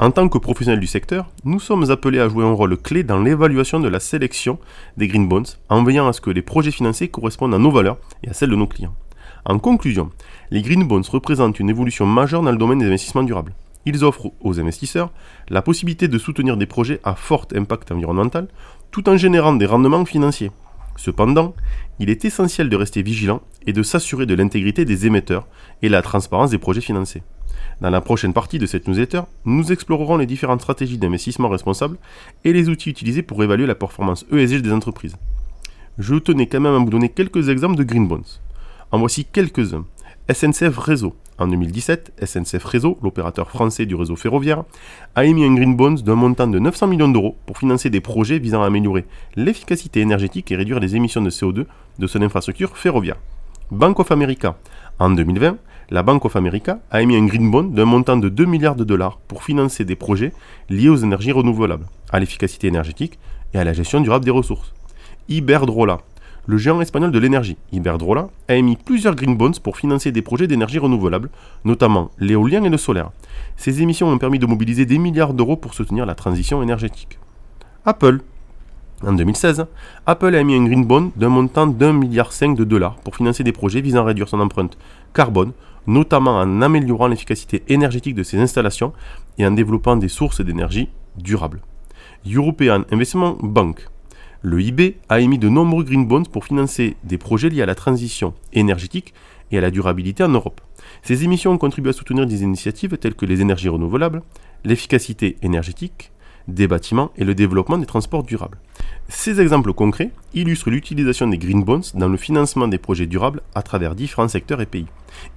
En 0.00 0.10
tant 0.10 0.28
que 0.28 0.38
professionnels 0.38 0.80
du 0.80 0.88
secteur, 0.88 1.30
nous 1.44 1.60
sommes 1.60 1.88
appelés 1.92 2.18
à 2.18 2.28
jouer 2.28 2.44
un 2.44 2.52
rôle 2.52 2.76
clé 2.76 3.04
dans 3.04 3.22
l'évaluation 3.22 3.78
de 3.78 3.88
la 3.88 4.00
sélection 4.00 4.58
des 4.96 5.06
green 5.06 5.28
bonds 5.28 5.54
en 5.68 5.84
veillant 5.84 6.08
à 6.08 6.12
ce 6.12 6.20
que 6.20 6.30
les 6.30 6.42
projets 6.42 6.72
financés 6.72 7.08
correspondent 7.08 7.54
à 7.54 7.58
nos 7.58 7.70
valeurs 7.70 7.98
et 8.24 8.28
à 8.28 8.32
celles 8.32 8.50
de 8.50 8.56
nos 8.56 8.66
clients. 8.66 8.94
En 9.48 9.60
conclusion, 9.60 10.10
les 10.50 10.60
green 10.60 10.82
bonds 10.82 11.08
représentent 11.08 11.60
une 11.60 11.70
évolution 11.70 12.04
majeure 12.04 12.42
dans 12.42 12.50
le 12.50 12.58
domaine 12.58 12.80
des 12.80 12.86
investissements 12.86 13.22
durables. 13.22 13.54
Ils 13.84 14.04
offrent 14.04 14.32
aux 14.40 14.58
investisseurs 14.58 15.12
la 15.48 15.62
possibilité 15.62 16.08
de 16.08 16.18
soutenir 16.18 16.56
des 16.56 16.66
projets 16.66 16.98
à 17.04 17.14
fort 17.14 17.46
impact 17.54 17.92
environnemental 17.92 18.48
tout 18.90 19.08
en 19.08 19.16
générant 19.16 19.54
des 19.54 19.66
rendements 19.66 20.04
financiers. 20.04 20.50
Cependant, 20.96 21.54
il 22.00 22.10
est 22.10 22.24
essentiel 22.24 22.68
de 22.68 22.74
rester 22.74 23.02
vigilant 23.02 23.40
et 23.68 23.72
de 23.72 23.84
s'assurer 23.84 24.26
de 24.26 24.34
l'intégrité 24.34 24.84
des 24.84 25.06
émetteurs 25.06 25.46
et 25.80 25.88
la 25.88 26.02
transparence 26.02 26.50
des 26.50 26.58
projets 26.58 26.80
financés. 26.80 27.22
Dans 27.80 27.90
la 27.90 28.00
prochaine 28.00 28.32
partie 28.32 28.58
de 28.58 28.66
cette 28.66 28.88
newsletter, 28.88 29.22
nous 29.44 29.70
explorerons 29.70 30.16
les 30.16 30.26
différentes 30.26 30.62
stratégies 30.62 30.98
d'investissement 30.98 31.48
responsable 31.48 31.98
et 32.44 32.52
les 32.52 32.68
outils 32.68 32.90
utilisés 32.90 33.22
pour 33.22 33.44
évaluer 33.44 33.66
la 33.66 33.76
performance 33.76 34.26
ESG 34.32 34.62
des 34.62 34.72
entreprises. 34.72 35.14
Je 35.98 36.16
tenais 36.16 36.48
quand 36.48 36.60
même 36.60 36.74
à 36.74 36.78
vous 36.78 36.90
donner 36.90 37.10
quelques 37.10 37.48
exemples 37.48 37.76
de 37.76 37.84
green 37.84 38.08
bonds. 38.08 38.40
En 38.92 39.00
voici 39.00 39.24
quelques-uns. 39.24 39.84
SNCF 40.32 40.78
Réseau. 40.78 41.16
En 41.38 41.48
2017, 41.48 42.12
SNCF 42.24 42.64
Réseau, 42.64 42.98
l'opérateur 43.02 43.50
français 43.50 43.84
du 43.84 43.96
réseau 43.96 44.14
ferroviaire, 44.14 44.62
a 45.16 45.24
émis 45.24 45.44
un 45.44 45.54
green 45.54 45.74
bond 45.74 45.94
d'un 45.94 46.14
montant 46.14 46.46
de 46.46 46.60
900 46.60 46.86
millions 46.86 47.08
d'euros 47.08 47.36
pour 47.46 47.58
financer 47.58 47.90
des 47.90 48.00
projets 48.00 48.38
visant 48.38 48.62
à 48.62 48.66
améliorer 48.66 49.04
l'efficacité 49.34 50.00
énergétique 50.00 50.52
et 50.52 50.56
réduire 50.56 50.78
les 50.78 50.94
émissions 50.94 51.20
de 51.20 51.30
CO2 51.30 51.66
de 51.98 52.06
son 52.06 52.22
infrastructure 52.22 52.78
ferroviaire. 52.78 53.16
Bank 53.72 53.98
of 53.98 54.12
America. 54.12 54.56
En 55.00 55.10
2020, 55.10 55.56
la 55.90 56.04
Bank 56.04 56.24
of 56.24 56.36
America 56.36 56.78
a 56.92 57.02
émis 57.02 57.16
un 57.16 57.26
green 57.26 57.50
bond 57.50 57.64
d'un 57.64 57.86
montant 57.86 58.16
de 58.16 58.28
2 58.28 58.44
milliards 58.44 58.76
de 58.76 58.84
dollars 58.84 59.18
pour 59.26 59.42
financer 59.42 59.84
des 59.84 59.96
projets 59.96 60.32
liés 60.70 60.88
aux 60.88 60.96
énergies 60.96 61.32
renouvelables, 61.32 61.86
à 62.12 62.20
l'efficacité 62.20 62.68
énergétique 62.68 63.18
et 63.52 63.58
à 63.58 63.64
la 63.64 63.72
gestion 63.72 64.00
durable 64.00 64.24
des 64.24 64.30
ressources. 64.30 64.72
Iberdrola, 65.28 66.02
le 66.46 66.58
géant 66.58 66.80
espagnol 66.80 67.10
de 67.10 67.18
l'énergie, 67.18 67.56
Iberdrola, 67.72 68.28
a 68.48 68.54
émis 68.54 68.76
plusieurs 68.76 69.16
green 69.16 69.36
bonds 69.36 69.58
pour 69.62 69.76
financer 69.76 70.12
des 70.12 70.22
projets 70.22 70.46
d'énergie 70.46 70.78
renouvelable, 70.78 71.28
notamment 71.64 72.10
l'éolien 72.18 72.62
et 72.62 72.68
le 72.68 72.76
solaire. 72.76 73.10
Ces 73.56 73.82
émissions 73.82 74.08
ont 74.08 74.18
permis 74.18 74.38
de 74.38 74.46
mobiliser 74.46 74.86
des 74.86 74.98
milliards 74.98 75.34
d'euros 75.34 75.56
pour 75.56 75.74
soutenir 75.74 76.06
la 76.06 76.14
transition 76.14 76.62
énergétique. 76.62 77.18
Apple. 77.84 78.20
En 79.04 79.12
2016, 79.12 79.66
Apple 80.06 80.34
a 80.34 80.40
émis 80.40 80.54
un 80.54 80.64
green 80.64 80.84
bond 80.84 81.10
d'un 81.16 81.28
montant 81.28 81.66
d'un 81.66 81.92
milliard 81.92 82.30
de 82.40 82.64
dollars 82.64 82.96
pour 82.96 83.16
financer 83.16 83.44
des 83.44 83.52
projets 83.52 83.80
visant 83.80 84.00
à 84.02 84.04
réduire 84.04 84.28
son 84.28 84.40
empreinte 84.40 84.78
carbone, 85.12 85.52
notamment 85.86 86.38
en 86.38 86.62
améliorant 86.62 87.08
l'efficacité 87.08 87.62
énergétique 87.68 88.14
de 88.14 88.22
ses 88.22 88.38
installations 88.38 88.92
et 89.36 89.46
en 89.46 89.50
développant 89.50 89.96
des 89.96 90.08
sources 90.08 90.40
d'énergie 90.40 90.88
durables. 91.18 91.60
European 92.26 92.84
Investment 92.90 93.36
Bank 93.42 93.88
le 94.46 94.62
IB 94.62 94.94
a 95.08 95.18
émis 95.18 95.40
de 95.40 95.48
nombreux 95.48 95.82
green 95.82 96.06
bonds 96.06 96.22
pour 96.22 96.44
financer 96.44 96.94
des 97.02 97.18
projets 97.18 97.48
liés 97.48 97.62
à 97.62 97.66
la 97.66 97.74
transition 97.74 98.32
énergétique 98.52 99.12
et 99.50 99.58
à 99.58 99.60
la 99.60 99.72
durabilité 99.72 100.22
en 100.22 100.28
Europe. 100.28 100.60
Ces 101.02 101.24
émissions 101.24 101.50
ont 101.50 101.58
contribué 101.58 101.90
à 101.90 101.92
soutenir 101.92 102.28
des 102.28 102.44
initiatives 102.44 102.96
telles 102.96 103.16
que 103.16 103.26
les 103.26 103.40
énergies 103.40 103.68
renouvelables, 103.68 104.22
l'efficacité 104.64 105.36
énergétique 105.42 106.12
des 106.46 106.68
bâtiments 106.68 107.10
et 107.16 107.24
le 107.24 107.34
développement 107.34 107.76
des 107.76 107.86
transports 107.86 108.22
durables. 108.22 108.58
Ces 109.08 109.40
exemples 109.40 109.72
concrets 109.72 110.12
illustrent 110.32 110.70
l'utilisation 110.70 111.26
des 111.26 111.38
green 111.38 111.64
bonds 111.64 111.80
dans 111.94 112.08
le 112.08 112.16
financement 112.16 112.68
des 112.68 112.78
projets 112.78 113.06
durables 113.06 113.42
à 113.56 113.62
travers 113.62 113.96
différents 113.96 114.28
secteurs 114.28 114.60
et 114.60 114.66
pays. 114.66 114.86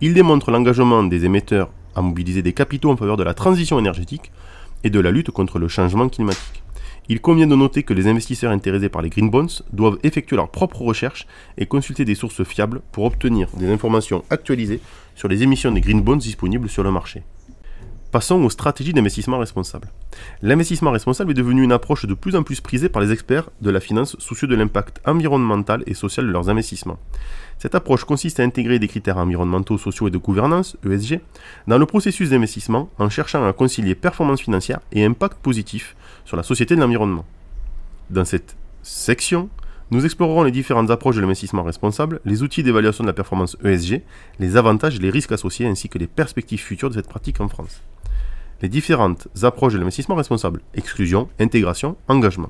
Ils 0.01 0.13
démontrent 0.13 0.51
l'engagement 0.51 1.01
des 1.01 1.25
émetteurs 1.25 1.71
à 1.95 2.03
mobiliser 2.03 2.43
des 2.43 2.53
capitaux 2.53 2.91
en 2.91 2.95
faveur 2.95 3.17
de 3.17 3.23
la 3.23 3.33
transition 3.33 3.79
énergétique 3.79 4.31
et 4.83 4.91
de 4.91 4.99
la 4.99 5.09
lutte 5.09 5.31
contre 5.31 5.57
le 5.57 5.67
changement 5.67 6.09
climatique. 6.09 6.61
Il 7.11 7.21
convient 7.21 7.47
de 7.47 7.55
noter 7.55 7.81
que 7.81 7.95
les 7.95 8.07
investisseurs 8.07 8.51
intéressés 8.51 8.87
par 8.87 9.01
les 9.01 9.09
green 9.09 9.31
bonds 9.31 9.63
doivent 9.73 9.97
effectuer 10.03 10.35
leurs 10.35 10.51
propres 10.51 10.83
recherches 10.83 11.25
et 11.57 11.65
consulter 11.65 12.05
des 12.05 12.13
sources 12.13 12.43
fiables 12.43 12.81
pour 12.91 13.03
obtenir 13.05 13.49
des 13.57 13.71
informations 13.71 14.23
actualisées 14.29 14.79
sur 15.15 15.27
les 15.27 15.41
émissions 15.41 15.71
des 15.71 15.81
green 15.81 16.01
bonds 16.03 16.17
disponibles 16.17 16.69
sur 16.69 16.83
le 16.83 16.91
marché. 16.91 17.23
Passons 18.11 18.43
aux 18.43 18.49
stratégies 18.49 18.93
d'investissement 18.93 19.39
responsable. 19.39 19.87
L'investissement 20.43 20.91
responsable 20.91 21.31
est 21.31 21.35
devenu 21.35 21.63
une 21.63 21.71
approche 21.71 22.05
de 22.05 22.13
plus 22.13 22.35
en 22.35 22.41
plus 22.43 22.61
prisée 22.61 22.89
par 22.89 23.01
les 23.01 23.11
experts 23.11 23.49
de 23.61 23.69
la 23.69 23.79
finance 23.79 24.15
soucieux 24.19 24.47
de 24.47 24.55
l'impact 24.55 24.99
environnemental 25.05 25.83
et 25.87 25.95
social 25.95 26.25
de 26.25 26.31
leurs 26.31 26.49
investissements. 26.49 26.97
Cette 27.59 27.75
approche 27.75 28.05
consiste 28.05 28.39
à 28.39 28.43
intégrer 28.43 28.79
des 28.79 28.87
critères 28.87 29.17
environnementaux, 29.17 29.77
sociaux 29.77 30.07
et 30.07 30.11
de 30.11 30.17
gouvernance, 30.17 30.77
ESG, 30.87 31.21
dans 31.67 31.77
le 31.77 31.85
processus 31.85 32.29
d'investissement 32.29 32.89
en 32.97 33.09
cherchant 33.09 33.47
à 33.47 33.53
concilier 33.53 33.93
performance 33.93 34.41
financière 34.41 34.79
et 34.91 35.05
impact 35.05 35.37
positif 35.39 35.95
sur 36.29 36.37
la 36.37 36.43
société 36.43 36.75
de 36.75 36.79
l'environnement. 36.79 37.25
Dans 38.11 38.23
cette 38.23 38.55
section, 38.83 39.49
nous 39.89 40.05
explorerons 40.05 40.43
les 40.43 40.51
différentes 40.51 40.91
approches 40.91 41.15
de 41.15 41.21
l'investissement 41.21 41.63
responsable, 41.63 42.21
les 42.23 42.43
outils 42.43 42.61
d'évaluation 42.61 43.03
de 43.03 43.09
la 43.09 43.13
performance 43.13 43.57
ESG, 43.63 44.03
les 44.37 44.55
avantages 44.55 44.97
et 44.97 44.99
les 44.99 45.09
risques 45.09 45.31
associés 45.31 45.65
ainsi 45.65 45.89
que 45.89 45.97
les 45.97 46.05
perspectives 46.05 46.59
futures 46.59 46.89
de 46.89 46.93
cette 46.93 47.09
pratique 47.09 47.41
en 47.41 47.49
France 47.49 47.81
les 48.61 48.69
différentes 48.69 49.27
approches 49.43 49.73
de 49.73 49.79
l'investissement 49.79 50.15
responsable, 50.15 50.61
exclusion, 50.73 51.29
intégration, 51.39 51.95
engagement. 52.07 52.49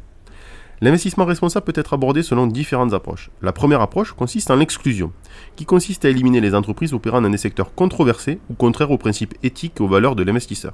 L'investissement 0.82 1.26
responsable 1.26 1.66
peut 1.66 1.80
être 1.80 1.94
abordé 1.94 2.24
selon 2.24 2.48
différentes 2.48 2.94
approches. 2.94 3.30
La 3.42 3.52
première 3.52 3.82
approche 3.82 4.14
consiste 4.14 4.50
en 4.50 4.56
l'exclusion, 4.56 5.12
qui 5.58 5.66
consiste 5.66 6.06
à 6.06 6.10
éliminer 6.10 6.40
les 6.40 6.56
entreprises 6.56 6.94
opérant 6.94 7.22
dans 7.22 7.30
des 7.30 7.38
secteurs 7.38 7.74
controversés 7.76 8.40
ou 8.50 8.54
contraires 8.54 8.92
aux 8.92 8.98
principes 8.98 9.34
éthiques 9.44 9.74
et 9.80 9.84
aux 9.84 9.90
valeurs 9.90 10.16
de 10.16 10.24
l'investisseur. 10.24 10.74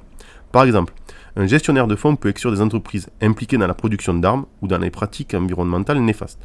Par 0.52 0.62
exemple, 0.62 0.94
un 1.34 1.46
gestionnaire 1.46 1.88
de 1.88 1.96
fonds 1.96 2.14
peut 2.14 2.28
exclure 2.28 2.52
des 2.52 2.60
entreprises 2.60 3.08
impliquées 3.20 3.58
dans 3.58 3.66
la 3.66 3.74
production 3.74 4.14
d'armes 4.14 4.46
ou 4.62 4.68
dans 4.68 4.78
les 4.78 4.90
pratiques 4.90 5.34
environnementales 5.34 6.00
néfastes. 6.00 6.40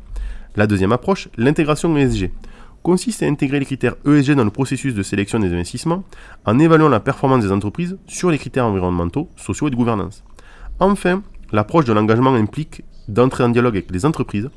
La 0.56 0.66
deuxième 0.66 0.92
approche, 0.92 1.30
l'intégration 1.38 1.96
ESG, 1.96 2.32
consiste 2.82 3.22
à 3.22 3.28
intégrer 3.28 3.60
les 3.60 3.66
critères 3.66 3.96
ESG 4.08 4.32
dans 4.32 4.44
le 4.44 4.50
processus 4.50 4.96
de 4.96 5.04
sélection 5.04 5.40
des 5.40 5.54
investissements 5.54 6.04
en 6.46 6.58
évaluant 6.58 6.90
la 6.90 7.00
performance 7.00 7.44
des 7.44 7.52
entreprises 7.52 8.00
sur 8.08 8.32
les 8.32 8.40
critères 8.40 8.66
environnementaux, 8.66 9.30
sociaux 9.36 9.68
et 9.68 9.72
de 9.72 9.76
gouvernance. 9.76 10.24
Enfin, 10.80 11.22
l'approche 11.52 11.86
de 11.86 11.94
l'engagement 11.94 12.34
implique 12.34 12.84
d'entrer 13.08 13.44
en 13.44 13.50
dialogue 13.50 13.76
avec 13.76 13.92
les 13.92 14.06
entreprises 14.06 14.50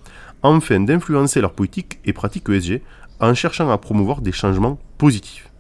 afin 0.43 0.81
d'influencer 0.81 1.41
leurs 1.41 1.53
politiques 1.53 1.99
et 2.05 2.13
pratiques 2.13 2.49
ESG 2.49 2.81
en 3.21 3.35
cherchant 3.35 3.71
à 3.71 3.79
promouvoir 3.79 4.21
des 4.21 4.33
changements 4.33 4.79
positifs. 4.99 5.51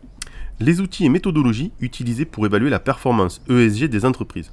Les 0.61 0.81
outils 0.81 1.05
et 1.05 1.09
méthodologies 1.09 1.73
utilisés 1.81 2.25
pour 2.25 2.47
évaluer 2.47 2.71
la 2.71 2.79
performance 2.79 3.43
ESG 3.49 3.85
des 3.85 4.05
entreprises. 4.05 4.53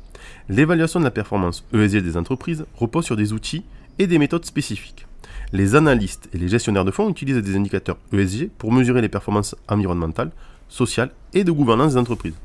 L'évaluation 0.50 1.00
de 1.00 1.06
la 1.06 1.12
performance 1.12 1.65
ESG 1.74 2.02
des 2.02 2.17
entreprises 2.17 2.65
repose 2.76 3.06
sur 3.06 3.15
des 3.15 3.34
outils 3.34 3.65
et 4.00 4.08
des 4.08 4.17
méthodes 4.17 4.46
spécifiques 4.46 5.06
les 5.54 5.76
analystes 5.76 6.30
et 6.34 6.38
les 6.38 6.48
gestionnaires 6.48 6.86
de 6.86 6.91
fonds 6.91 7.10
utilisent 7.10 7.38
des 7.38 7.56
indicateurs 7.56 7.98
ESG 8.13 8.50
pour 8.58 8.72
mesurer 8.72 9.02
les 9.02 9.10
performances 9.10 9.56
environnementales, 9.67 10.32
sociales 10.70 11.12
et 11.34 11.44
de 11.44 11.52
gouvernance 11.52 11.94
des 11.94 12.00
entreprises. 12.00 12.36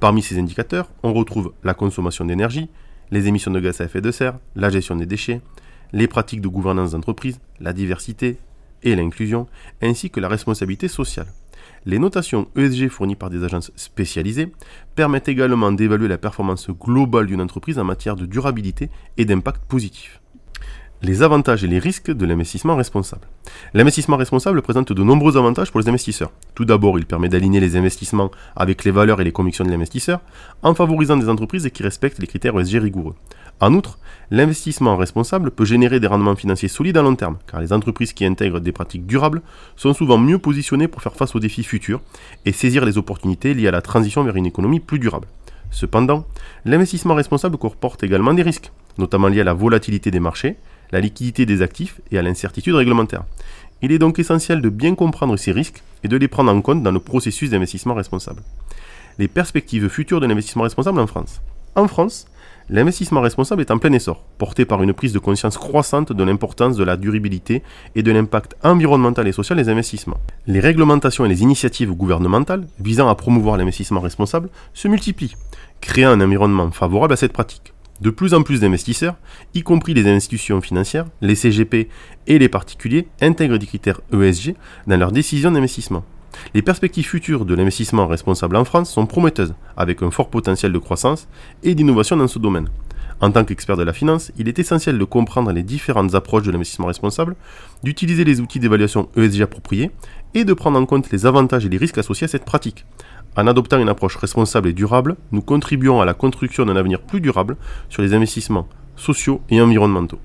Parmi 0.00 0.22
ces 0.22 0.38
indicateurs, 0.38 0.88
on 1.02 1.12
retrouve 1.12 1.52
la 1.64 1.74
consommation 1.74 2.24
d'énergie, 2.24 2.68
les 3.10 3.28
émissions 3.28 3.50
de 3.50 3.60
gaz 3.60 3.80
à 3.80 3.84
effet 3.84 4.00
de 4.00 4.10
serre, 4.10 4.38
la 4.54 4.70
gestion 4.70 4.96
des 4.96 5.06
déchets, 5.06 5.40
les 5.92 6.08
pratiques 6.08 6.40
de 6.40 6.48
gouvernance 6.48 6.92
d'entreprise, 6.92 7.40
la 7.60 7.72
diversité 7.72 8.38
et 8.82 8.96
l'inclusion, 8.96 9.46
ainsi 9.82 10.10
que 10.10 10.20
la 10.20 10.28
responsabilité 10.28 10.88
sociale. 10.88 11.26
Les 11.84 11.98
notations 11.98 12.48
ESG 12.56 12.88
fournies 12.88 13.14
par 13.14 13.30
des 13.30 13.44
agences 13.44 13.70
spécialisées 13.76 14.52
permettent 14.94 15.28
également 15.28 15.72
d'évaluer 15.72 16.08
la 16.08 16.18
performance 16.18 16.68
globale 16.70 17.26
d'une 17.26 17.40
entreprise 17.40 17.78
en 17.78 17.84
matière 17.84 18.16
de 18.16 18.26
durabilité 18.26 18.90
et 19.16 19.24
d'impact 19.24 19.64
positif. 19.66 20.20
Les 21.02 21.22
avantages 21.22 21.62
et 21.62 21.66
les 21.66 21.78
risques 21.78 22.10
de 22.10 22.24
l'investissement 22.24 22.74
responsable. 22.74 23.28
L'investissement 23.74 24.16
responsable 24.16 24.62
présente 24.62 24.94
de 24.94 25.02
nombreux 25.02 25.36
avantages 25.36 25.70
pour 25.70 25.78
les 25.78 25.90
investisseurs. 25.90 26.32
Tout 26.54 26.64
d'abord, 26.64 26.98
il 26.98 27.04
permet 27.04 27.28
d'aligner 27.28 27.60
les 27.60 27.76
investissements 27.76 28.30
avec 28.56 28.82
les 28.82 28.90
valeurs 28.90 29.20
et 29.20 29.24
les 29.24 29.32
convictions 29.32 29.64
de 29.64 29.70
l'investisseur 29.70 30.20
en 30.62 30.74
favorisant 30.74 31.18
des 31.18 31.28
entreprises 31.28 31.68
qui 31.70 31.82
respectent 31.82 32.18
les 32.18 32.26
critères 32.26 32.58
ESG 32.58 32.78
rigoureux. 32.78 33.14
En 33.60 33.74
outre, 33.74 33.98
l'investissement 34.30 34.96
responsable 34.96 35.50
peut 35.50 35.66
générer 35.66 36.00
des 36.00 36.06
rendements 36.06 36.34
financiers 36.34 36.68
solides 36.68 36.96
à 36.96 37.02
long 37.02 37.14
terme, 37.14 37.36
car 37.46 37.60
les 37.60 37.74
entreprises 37.74 38.14
qui 38.14 38.24
intègrent 38.24 38.60
des 38.60 38.72
pratiques 38.72 39.06
durables 39.06 39.42
sont 39.76 39.92
souvent 39.92 40.16
mieux 40.16 40.38
positionnées 40.38 40.88
pour 40.88 41.02
faire 41.02 41.14
face 41.14 41.34
aux 41.34 41.40
défis 41.40 41.62
futurs 41.62 42.00
et 42.46 42.52
saisir 42.52 42.86
les 42.86 42.96
opportunités 42.96 43.52
liées 43.52 43.68
à 43.68 43.72
la 43.72 43.82
transition 43.82 44.24
vers 44.24 44.36
une 44.36 44.46
économie 44.46 44.80
plus 44.80 44.98
durable. 44.98 45.28
Cependant, 45.70 46.26
l'investissement 46.64 47.14
responsable 47.14 47.58
comporte 47.58 48.02
également 48.02 48.32
des 48.32 48.42
risques, 48.42 48.72
notamment 48.96 49.28
liés 49.28 49.42
à 49.42 49.44
la 49.44 49.52
volatilité 49.52 50.10
des 50.10 50.20
marchés, 50.20 50.56
la 50.92 51.00
liquidité 51.00 51.46
des 51.46 51.62
actifs 51.62 52.00
et 52.10 52.18
à 52.18 52.22
l'incertitude 52.22 52.74
réglementaire. 52.74 53.24
Il 53.82 53.92
est 53.92 53.98
donc 53.98 54.18
essentiel 54.18 54.62
de 54.62 54.68
bien 54.68 54.94
comprendre 54.94 55.36
ces 55.36 55.52
risques 55.52 55.82
et 56.02 56.08
de 56.08 56.16
les 56.16 56.28
prendre 56.28 56.50
en 56.50 56.60
compte 56.62 56.82
dans 56.82 56.92
le 56.92 57.00
processus 57.00 57.50
d'investissement 57.50 57.94
responsable. 57.94 58.42
Les 59.18 59.28
perspectives 59.28 59.88
futures 59.88 60.20
de 60.20 60.26
l'investissement 60.26 60.62
responsable 60.62 61.00
en 61.00 61.06
France. 61.06 61.42
En 61.74 61.88
France, 61.88 62.26
l'investissement 62.70 63.20
responsable 63.20 63.60
est 63.60 63.70
en 63.70 63.78
plein 63.78 63.92
essor, 63.92 64.24
porté 64.38 64.64
par 64.64 64.82
une 64.82 64.94
prise 64.94 65.12
de 65.12 65.18
conscience 65.18 65.58
croissante 65.58 66.12
de 66.12 66.24
l'importance 66.24 66.76
de 66.76 66.84
la 66.84 66.96
durabilité 66.96 67.62
et 67.94 68.02
de 68.02 68.10
l'impact 68.10 68.56
environnemental 68.62 69.28
et 69.28 69.32
social 69.32 69.58
des 69.58 69.68
investissements. 69.68 70.20
Les 70.46 70.60
réglementations 70.60 71.26
et 71.26 71.28
les 71.28 71.42
initiatives 71.42 71.92
gouvernementales 71.92 72.66
visant 72.80 73.08
à 73.08 73.14
promouvoir 73.14 73.58
l'investissement 73.58 74.00
responsable 74.00 74.48
se 74.72 74.88
multiplient, 74.88 75.36
créant 75.82 76.10
un 76.10 76.20
environnement 76.22 76.70
favorable 76.70 77.12
à 77.12 77.16
cette 77.16 77.34
pratique. 77.34 77.74
De 78.00 78.10
plus 78.10 78.34
en 78.34 78.42
plus 78.42 78.60
d'investisseurs, 78.60 79.16
y 79.54 79.62
compris 79.62 79.94
les 79.94 80.06
institutions 80.06 80.60
financières, 80.60 81.06
les 81.22 81.34
CGP 81.34 81.88
et 82.26 82.38
les 82.38 82.48
particuliers, 82.48 83.08
intègrent 83.22 83.56
des 83.56 83.66
critères 83.66 84.00
ESG 84.12 84.54
dans 84.86 84.98
leurs 84.98 85.12
décisions 85.12 85.50
d'investissement. 85.50 86.04
Les 86.52 86.60
perspectives 86.60 87.06
futures 87.06 87.46
de 87.46 87.54
l'investissement 87.54 88.06
responsable 88.06 88.56
en 88.56 88.66
France 88.66 88.90
sont 88.90 89.06
prometteuses, 89.06 89.54
avec 89.78 90.02
un 90.02 90.10
fort 90.10 90.28
potentiel 90.28 90.72
de 90.72 90.78
croissance 90.78 91.26
et 91.62 91.74
d'innovation 91.74 92.18
dans 92.18 92.28
ce 92.28 92.38
domaine. 92.38 92.68
En 93.22 93.30
tant 93.30 93.44
qu'expert 93.44 93.78
de 93.78 93.82
la 93.82 93.94
finance, 93.94 94.30
il 94.36 94.46
est 94.46 94.58
essentiel 94.58 94.98
de 94.98 95.04
comprendre 95.04 95.50
les 95.50 95.62
différentes 95.62 96.14
approches 96.14 96.42
de 96.42 96.50
l'investissement 96.50 96.88
responsable, 96.88 97.34
d'utiliser 97.82 98.24
les 98.24 98.42
outils 98.42 98.60
d'évaluation 98.60 99.08
ESG 99.16 99.40
appropriés 99.40 99.90
et 100.34 100.44
de 100.44 100.52
prendre 100.52 100.78
en 100.78 100.84
compte 100.84 101.10
les 101.10 101.24
avantages 101.24 101.64
et 101.64 101.70
les 101.70 101.78
risques 101.78 101.96
associés 101.96 102.26
à 102.26 102.28
cette 102.28 102.44
pratique. 102.44 102.84
En 103.36 103.46
adoptant 103.46 103.78
une 103.78 103.90
approche 103.90 104.16
responsable 104.16 104.68
et 104.68 104.72
durable, 104.72 105.16
nous 105.30 105.42
contribuons 105.42 106.00
à 106.00 106.06
la 106.06 106.14
construction 106.14 106.64
d'un 106.64 106.76
avenir 106.76 107.02
plus 107.02 107.20
durable 107.20 107.56
sur 107.90 108.00
les 108.00 108.14
investissements 108.14 108.66
sociaux 108.96 109.42
et 109.50 109.60
environnementaux. 109.60 110.18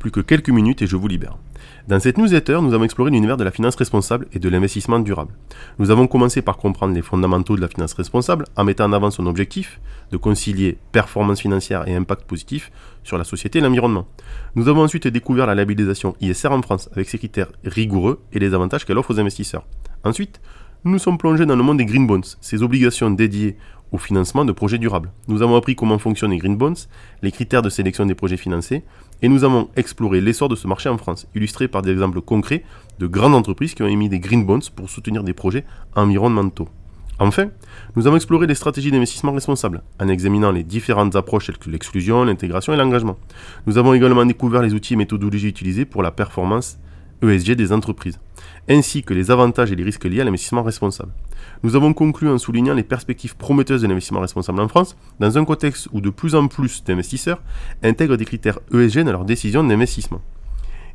Plus 0.00 0.10
que 0.10 0.20
quelques 0.20 0.50
minutes 0.50 0.82
et 0.82 0.88
je 0.88 0.96
vous 0.96 1.06
libère. 1.06 1.38
Dans 1.86 2.00
cette 2.00 2.18
newsletter, 2.18 2.58
nous 2.60 2.74
avons 2.74 2.84
exploré 2.84 3.10
l'univers 3.10 3.36
de 3.36 3.44
la 3.44 3.52
finance 3.52 3.76
responsable 3.76 4.26
et 4.32 4.38
de 4.38 4.48
l'investissement 4.48 4.98
durable. 4.98 5.32
Nous 5.78 5.90
avons 5.90 6.06
commencé 6.06 6.42
par 6.42 6.56
comprendre 6.56 6.92
les 6.92 7.02
fondamentaux 7.02 7.56
de 7.56 7.60
la 7.60 7.68
finance 7.68 7.92
responsable 7.94 8.46
en 8.56 8.64
mettant 8.64 8.86
en 8.86 8.92
avant 8.92 9.10
son 9.10 9.26
objectif 9.26 9.80
de 10.10 10.16
concilier 10.16 10.78
performance 10.92 11.40
financière 11.40 11.86
et 11.86 11.94
impact 11.94 12.24
positif 12.24 12.72
sur 13.04 13.16
la 13.16 13.24
société 13.24 13.60
et 13.60 13.62
l'environnement. 13.62 14.08
Nous 14.56 14.68
avons 14.68 14.82
ensuite 14.82 15.06
découvert 15.06 15.46
la 15.46 15.54
labellisation 15.54 16.16
ISR 16.20 16.48
en 16.48 16.62
France 16.62 16.88
avec 16.94 17.08
ses 17.08 17.18
critères 17.18 17.52
rigoureux 17.64 18.20
et 18.32 18.40
les 18.40 18.54
avantages 18.54 18.84
qu'elle 18.84 18.98
offre 18.98 19.12
aux 19.12 19.20
investisseurs. 19.20 19.64
Ensuite, 20.04 20.40
nous 20.84 20.98
sommes 20.98 21.16
plongés 21.16 21.46
dans 21.46 21.56
le 21.56 21.62
monde 21.62 21.78
des 21.78 21.86
green 21.86 22.06
bonds, 22.06 22.20
ces 22.42 22.62
obligations 22.62 23.10
dédiées 23.10 23.56
au 23.90 23.96
financement 23.96 24.44
de 24.44 24.52
projets 24.52 24.76
durables. 24.76 25.10
Nous 25.28 25.40
avons 25.40 25.56
appris 25.56 25.76
comment 25.76 25.98
fonctionnent 25.98 26.32
les 26.32 26.36
green 26.36 26.56
bonds, 26.56 26.74
les 27.22 27.32
critères 27.32 27.62
de 27.62 27.70
sélection 27.70 28.04
des 28.04 28.14
projets 28.14 28.36
financés, 28.36 28.82
et 29.22 29.28
nous 29.28 29.44
avons 29.44 29.70
exploré 29.76 30.20
l'essor 30.20 30.50
de 30.50 30.56
ce 30.56 30.66
marché 30.66 30.90
en 30.90 30.98
France, 30.98 31.26
illustré 31.34 31.68
par 31.68 31.80
des 31.80 31.92
exemples 31.92 32.20
concrets 32.20 32.64
de 32.98 33.06
grandes 33.06 33.34
entreprises 33.34 33.72
qui 33.72 33.82
ont 33.82 33.88
émis 33.88 34.10
des 34.10 34.20
green 34.20 34.44
bonds 34.44 34.60
pour 34.76 34.90
soutenir 34.90 35.24
des 35.24 35.32
projets 35.32 35.64
environnementaux. 35.96 36.68
Enfin, 37.18 37.48
nous 37.96 38.06
avons 38.06 38.16
exploré 38.16 38.46
les 38.46 38.54
stratégies 38.54 38.90
d'investissement 38.90 39.32
responsables, 39.32 39.82
en 40.00 40.08
examinant 40.08 40.50
les 40.50 40.64
différentes 40.64 41.16
approches 41.16 41.46
telles 41.46 41.58
que 41.58 41.70
l'exclusion, 41.70 42.24
l'intégration 42.24 42.74
et 42.74 42.76
l'engagement. 42.76 43.16
Nous 43.66 43.78
avons 43.78 43.94
également 43.94 44.26
découvert 44.26 44.60
les 44.60 44.74
outils 44.74 44.94
et 44.94 44.96
méthodologies 44.96 45.48
utilisés 45.48 45.86
pour 45.86 46.02
la 46.02 46.10
performance 46.10 46.78
ESG 47.22 47.52
des 47.52 47.72
entreprises, 47.72 48.18
ainsi 48.68 49.02
que 49.02 49.14
les 49.14 49.30
avantages 49.30 49.70
et 49.70 49.76
les 49.76 49.84
risques 49.84 50.04
liés 50.04 50.20
à 50.20 50.24
l'investissement 50.24 50.62
responsable. 50.62 51.12
Nous 51.62 51.76
avons 51.76 51.92
conclu 51.92 52.28
en 52.28 52.38
soulignant 52.38 52.74
les 52.74 52.82
perspectives 52.82 53.36
prometteuses 53.36 53.82
de 53.82 53.86
l'investissement 53.86 54.20
responsable 54.20 54.60
en 54.60 54.68
France, 54.68 54.96
dans 55.20 55.36
un 55.38 55.44
contexte 55.44 55.88
où 55.92 56.00
de 56.00 56.10
plus 56.10 56.34
en 56.34 56.48
plus 56.48 56.84
d'investisseurs 56.84 57.42
intègrent 57.82 58.16
des 58.16 58.24
critères 58.24 58.58
ESG 58.72 59.00
dans 59.00 59.12
leurs 59.12 59.24
décisions 59.24 59.64
d'investissement. 59.64 60.20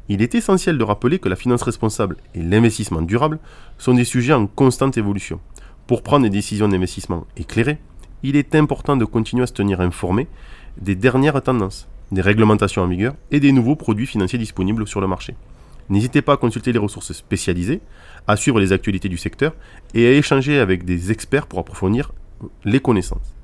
Il 0.08 0.24
est 0.24 0.34
essentiel 0.34 0.78
de 0.78 0.84
rappeler 0.84 1.20
que 1.20 1.30
la 1.30 1.36
finance 1.36 1.62
responsable 1.62 2.18
et 2.34 2.42
l'investissement 2.42 3.04
durable 3.04 3.40
sont 3.78 3.94
des 3.94 4.06
sujets 4.06 4.34
en 4.34 4.48
constante 4.48 4.98
évolution. 4.98 5.40
Pour 5.86 6.02
prendre 6.02 6.24
des 6.24 6.32
décisions 6.32 6.68
d'investissement 6.68 7.28
éclairées, 7.38 7.78
il 8.24 8.36
est 8.36 8.56
important 8.56 8.98
de 8.98 9.06
continuer 9.06 9.44
à 9.44 9.48
se 9.48 9.54
tenir 9.54 9.82
informé 9.82 10.28
des 10.82 10.96
dernières 10.96 11.42
tendances, 11.42 11.88
des 12.12 12.22
réglementations 12.22 12.82
en 12.82 12.88
vigueur 12.88 13.14
et 13.32 13.40
des 13.40 13.52
nouveaux 13.52 13.76
produits 13.76 14.08
financiers 14.08 14.40
disponibles 14.40 14.88
sur 14.88 15.00
le 15.00 15.08
marché. 15.08 15.36
N'hésitez 15.90 16.22
pas 16.22 16.34
à 16.34 16.38
consulter 16.38 16.72
les 16.72 16.80
ressources 16.80 17.14
spécialisées, 17.14 17.82
à 18.28 18.36
suivre 18.36 18.60
les 18.60 18.74
actualités 18.74 19.10
du 19.10 19.18
secteur 19.18 19.54
et 19.94 20.08
à 20.08 20.12
échanger 20.12 20.60
avec 20.60 20.86
des 20.86 21.12
experts 21.12 21.48
pour 21.48 21.60
approfondir 21.60 22.12
les 22.64 22.80
connaissances. 22.80 23.36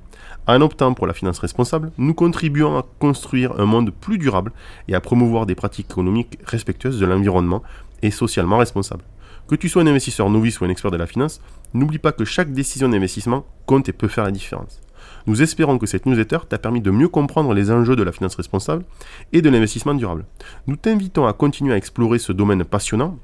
En 0.48 0.62
optant 0.62 0.94
pour 0.94 1.08
la 1.08 1.14
finance 1.14 1.40
responsable, 1.40 1.92
nous 1.98 2.14
contribuons 2.14 2.78
à 2.78 2.86
construire 3.00 3.60
un 3.60 3.66
monde 3.66 3.92
plus 3.92 4.20
durable 4.20 4.52
et 4.88 4.94
à 4.94 5.02
promouvoir 5.02 5.48
des 5.48 5.56
pratiques 5.56 5.90
économiques 5.90 6.38
respectueuses 6.46 7.00
de 7.00 7.06
l'environnement 7.08 7.64
et 8.04 8.12
socialement 8.12 8.60
responsables. 8.60 9.04
Que 9.48 9.56
tu 9.56 9.70
sois 9.70 9.82
un 9.82 9.88
investisseur 9.88 10.30
novice 10.30 10.60
ou 10.60 10.66
un 10.66 10.70
expert 10.70 10.92
de 10.92 10.98
la 10.98 11.08
finance, 11.08 11.42
n'oublie 11.74 11.98
pas 11.98 12.12
que 12.12 12.26
chaque 12.26 12.54
décision 12.54 12.90
d'investissement 12.90 13.46
compte 13.66 13.90
et 13.90 13.94
peut 13.94 14.08
faire 14.08 14.24
la 14.24 14.32
différence. 14.32 14.82
Nous 15.28 15.42
espérons 15.42 15.78
que 15.78 15.88
cette 15.88 16.06
newsletter 16.06 16.40
t'a 16.48 16.58
permis 16.58 16.82
de 16.82 16.92
mieux 16.92 17.08
comprendre 17.08 17.54
les 17.54 17.72
enjeux 17.72 17.96
de 17.96 18.04
la 18.04 18.12
finance 18.12 18.36
responsable 18.36 18.86
et 19.34 19.42
de 19.42 19.50
l'investissement 19.50 19.94
durable. 19.94 20.26
Nous 20.68 20.76
t'invitons 20.76 21.26
à 21.26 21.34
continuer 21.34 21.74
à 21.74 21.78
explorer 21.78 22.20
ce 22.20 22.32
domaine 22.32 22.64
passionnant 22.64 23.18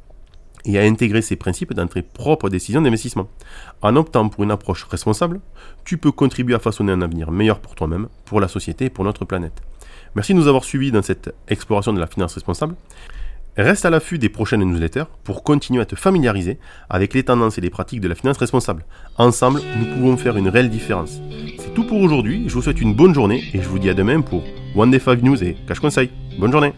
et 0.66 0.80
à 0.80 0.84
intégrer 0.84 1.22
ces 1.22 1.36
principes 1.36 1.74
dans 1.74 1.88
tes 1.88 2.02
propres 2.02 2.50
décisions 2.50 2.82
d'investissement. 2.82 3.28
En 3.82 3.96
optant 3.96 4.30
pour 4.30 4.44
une 4.44 4.52
approche 4.52 4.84
responsable, 4.86 5.40
tu 5.86 5.98
peux 5.98 6.12
contribuer 6.12 6.56
à 6.56 6.60
façonner 6.60 6.92
un 6.92 7.02
avenir 7.02 7.32
meilleur 7.32 7.60
pour 7.60 7.76
toi-même, 7.76 8.08
pour 8.26 8.40
la 8.40 8.48
société 8.48 8.86
et 8.86 8.90
pour 8.90 9.04
notre 9.04 9.26
planète. 9.26 9.62
Merci 10.16 10.34
de 10.34 10.40
nous 10.40 10.48
avoir 10.48 10.64
suivis 10.64 10.92
dans 10.92 11.02
cette 11.02 11.34
exploration 11.48 11.94
de 11.94 12.00
la 12.00 12.08
finance 12.08 12.34
responsable. 12.34 12.76
Reste 13.58 13.84
à 13.84 13.90
l'affût 13.90 14.18
des 14.18 14.30
prochaines 14.30 14.64
newsletters 14.64 15.04
pour 15.26 15.44
continuer 15.44 15.82
à 15.82 15.86
te 15.86 15.96
familiariser 15.96 16.58
avec 16.90 17.14
les 17.14 17.24
tendances 17.24 17.58
et 17.58 17.62
les 17.62 17.70
pratiques 17.70 18.00
de 18.00 18.08
la 18.08 18.16
finance 18.16 18.38
responsable. 18.38 18.86
Ensemble, 19.18 19.62
nous 19.78 19.94
pouvons 19.94 20.16
faire 20.16 20.38
une 20.38 20.48
réelle 20.48 20.70
différence. 20.70 21.20
C'est 21.60 21.74
tout 21.74 21.86
pour 21.86 22.00
aujourd'hui, 22.00 22.46
je 22.48 22.54
vous 22.54 22.62
souhaite 22.62 22.80
une 22.80 22.96
bonne 22.96 23.14
journée 23.14 23.44
et 23.54 23.62
je 23.62 23.68
vous 23.68 23.80
dis 23.80 23.90
à 23.90 23.94
demain 23.94 24.22
pour 24.22 24.44
One 24.76 24.90
Day 24.90 25.00
5 25.00 25.22
News 25.22 25.44
et 25.44 25.58
Cash 25.68 25.82
Conseil. 25.82 26.12
Bonne 26.40 26.52
journée 26.52 26.74